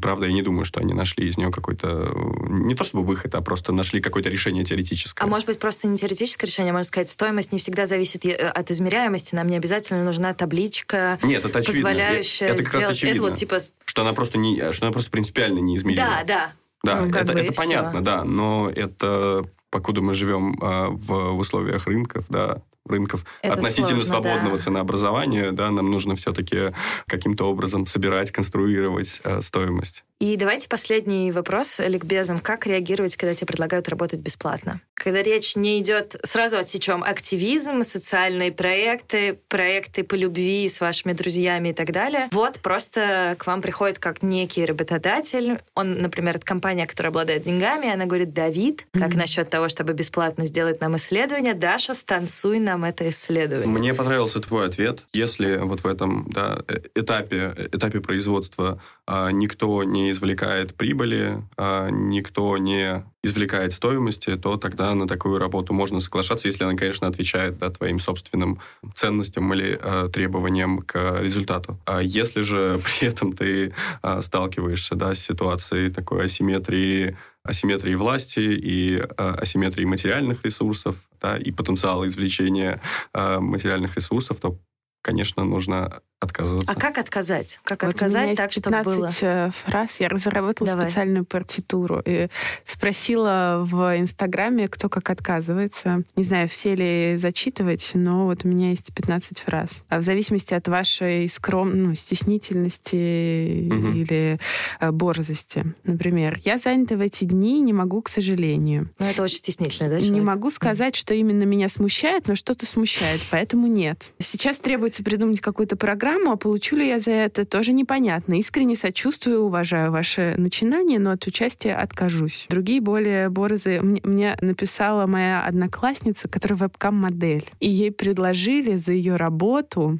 [0.00, 2.12] Правда, я не думаю, что они нашли из нее какой-то...
[2.48, 5.24] Не то чтобы выход, а просто нашли какое-то решение теоретическое.
[5.24, 8.70] А может быть, просто не теоретическое решение, можно сказать, стоимость не всегда зависит э, от
[8.70, 9.34] измеряемости.
[9.34, 12.96] Нам не обязательно нужна табличка, Нет, это позволяющая это раз сделать...
[12.96, 13.58] очевидно, это вот типа...
[13.84, 14.72] Что она просто не...
[14.72, 16.06] Что она просто принципиально неизмерима.
[16.06, 16.52] Да, да.
[16.84, 18.00] Да, Ну, это, это понятно, всё.
[18.00, 24.02] да, но это покуда мы живем а, в, в условиях рынков, да, рынков Это относительно
[24.02, 24.62] сложно, свободного да.
[24.62, 26.74] ценообразования, да, нам нужно все-таки
[27.06, 30.04] каким-то образом собирать, конструировать а, стоимость.
[30.20, 32.38] И давайте последний вопрос ликбезом.
[32.38, 34.80] Как реагировать, когда тебе предлагают работать бесплатно?
[34.94, 41.70] Когда речь не идет, сразу отсечем активизм, социальные проекты, проекты по любви с вашими друзьями
[41.70, 42.28] и так далее.
[42.30, 45.60] Вот просто к вам приходит как некий работодатель.
[45.74, 49.92] Он, например, это компания, которая обладает деньгами, и она говорит, Давид, как насчет того, чтобы
[49.94, 51.54] бесплатно сделать нам исследование?
[51.54, 53.68] Даша, станцуй нам это исследование.
[53.68, 55.04] Мне понравился твой ответ.
[55.12, 61.88] Если вот в этом да, э- этапе, этапе производства а, никто не извлекает прибыли, а,
[61.88, 67.58] никто не извлекает стоимости, то тогда на такую работу можно соглашаться, если она, конечно, отвечает
[67.58, 68.60] да, твоим собственным
[68.94, 71.78] ценностям или а, требованиям к результату.
[71.86, 73.72] А если же при этом ты
[74.02, 81.36] а, сталкиваешься да, с ситуацией такой асимметрии асимметрии власти и э, асимметрии материальных ресурсов, да,
[81.36, 82.80] и потенциала извлечения
[83.12, 84.58] э, материальных ресурсов, то,
[85.02, 86.72] конечно, нужно отказываться.
[86.72, 87.60] А как отказать?
[87.64, 89.10] Как Вот у меня отказать так, чтобы 15 было?
[89.20, 90.00] э, фраз.
[90.00, 90.86] Я разработала Давай.
[90.86, 92.02] специальную партитуру.
[92.04, 92.28] И
[92.64, 96.02] спросила в Инстаграме, кто как отказывается.
[96.16, 99.84] Не знаю, все ли зачитывать, но вот у меня есть 15 фраз.
[99.88, 101.70] А в зависимости от вашей скром...
[101.76, 103.92] ну, стеснительности Мгм.
[103.94, 104.38] или
[104.80, 105.74] э, борзости.
[105.84, 108.90] Например, я занята в эти дни, не могу, к сожалению.
[108.98, 110.24] Ну, это очень стеснительно, да, Не человек?
[110.24, 114.12] могу сказать, что именно меня смущает, но что-то смущает, поэтому нет.
[114.18, 118.38] Сейчас требуется придумать какую-то программу, а получу ли я за это, тоже непонятно.
[118.38, 122.46] Искренне сочувствую, уважаю ваше начинание, но от участия откажусь.
[122.48, 123.80] Другие более борзые...
[123.80, 129.98] Мне, написала моя одноклассница, которая вебкам-модель, и ей предложили за ее работу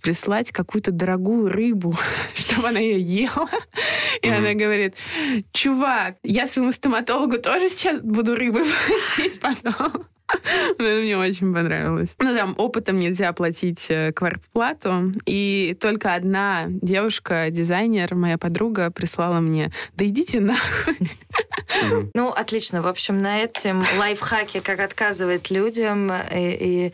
[0.00, 1.94] прислать какую-то дорогую рыбу,
[2.34, 3.48] чтобы она ее ела.
[4.22, 4.94] И она говорит,
[5.52, 8.64] чувак, я своему стоматологу тоже сейчас буду рыбы
[9.16, 10.06] платить потом.
[10.78, 12.14] Ну, Это мне очень понравилось.
[12.18, 15.12] Ну, там опытом нельзя платить э, квартплату.
[15.26, 20.96] И только одна девушка, дизайнер, моя подруга, прислала мне, да идите нахуй.
[22.14, 22.82] Ну, отлично.
[22.82, 26.92] В общем, на этом лайфхаке, как отказывать людям, и, и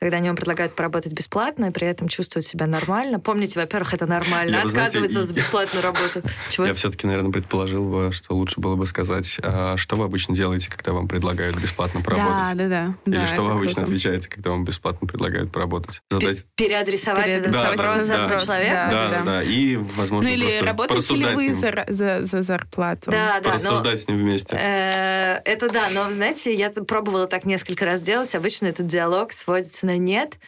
[0.00, 3.20] когда они вам предлагают поработать бесплатно, и при этом чувствовать себя нормально.
[3.20, 4.56] Помните, во-первых, это нормально.
[4.56, 6.22] Я, знаете, Отказываться и- за бесплатную работу.
[6.48, 6.64] Чего?
[6.66, 10.70] Я все-таки, наверное, предположил бы, что лучше было бы сказать, а что вы обычно делаете,
[10.70, 12.56] когда вам предлагают бесплатно Да, поработать?
[12.56, 12.94] да, да.
[13.04, 13.90] Или да, что вы обычно круто.
[13.92, 16.00] отвечаете, когда вам бесплатно предлагают поработать?
[16.10, 16.46] Задать...
[16.56, 18.70] Переадресовать этот Переадресовать вопрос одному вопрос, человеку?
[18.74, 18.90] да.
[18.90, 19.42] Да, да, да.
[19.42, 23.10] И, возможно, Ну или просто работаете ли вы за, за, за зарплату?
[23.10, 24.56] Да, да, но Порассуждать с ним вместе.
[24.58, 28.34] э, это да, но знаете, я пробовала так несколько раз делать.
[28.34, 30.38] Обычно этот диалог сводится на нет.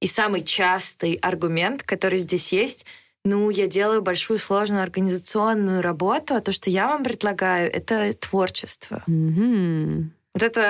[0.00, 2.86] И самый частый аргумент, который здесь есть,
[3.24, 9.02] ну, я делаю большую сложную организационную работу, а то, что я вам предлагаю, это творчество.
[9.06, 10.12] Мгм.
[10.34, 10.60] Вот это...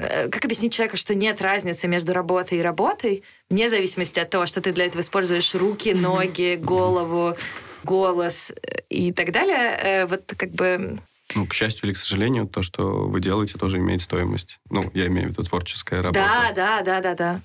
[0.00, 4.46] э, Как объяснить человеку, что нет разницы между работой и работой, вне зависимости от того,
[4.46, 7.36] что ты для этого используешь руки, ноги, голову,
[7.84, 9.78] голос э, и так далее.
[9.82, 10.98] Э, Вот как бы...
[11.34, 14.58] Ну, к счастью или к сожалению, то, что вы делаете, тоже имеет стоимость.
[14.70, 16.20] Ну, я имею в виду творческая работа.
[16.20, 17.40] Да, да, да, да, да.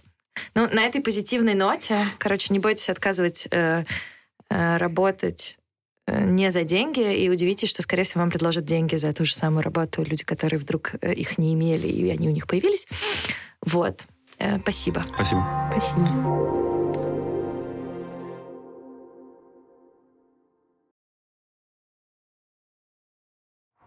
[0.55, 3.85] Ну, на этой позитивной ноте, короче, не бойтесь отказывать э,
[4.49, 5.57] э, работать
[6.07, 9.33] э, не за деньги, и удивитесь, что, скорее всего, вам предложат деньги за ту же
[9.33, 12.87] самую работу люди, которые вдруг э, их не имели, и они у них появились.
[13.61, 14.03] Вот.
[14.37, 15.01] Э, Спасибо.
[15.15, 15.69] Спасибо.
[15.71, 17.10] Спасибо.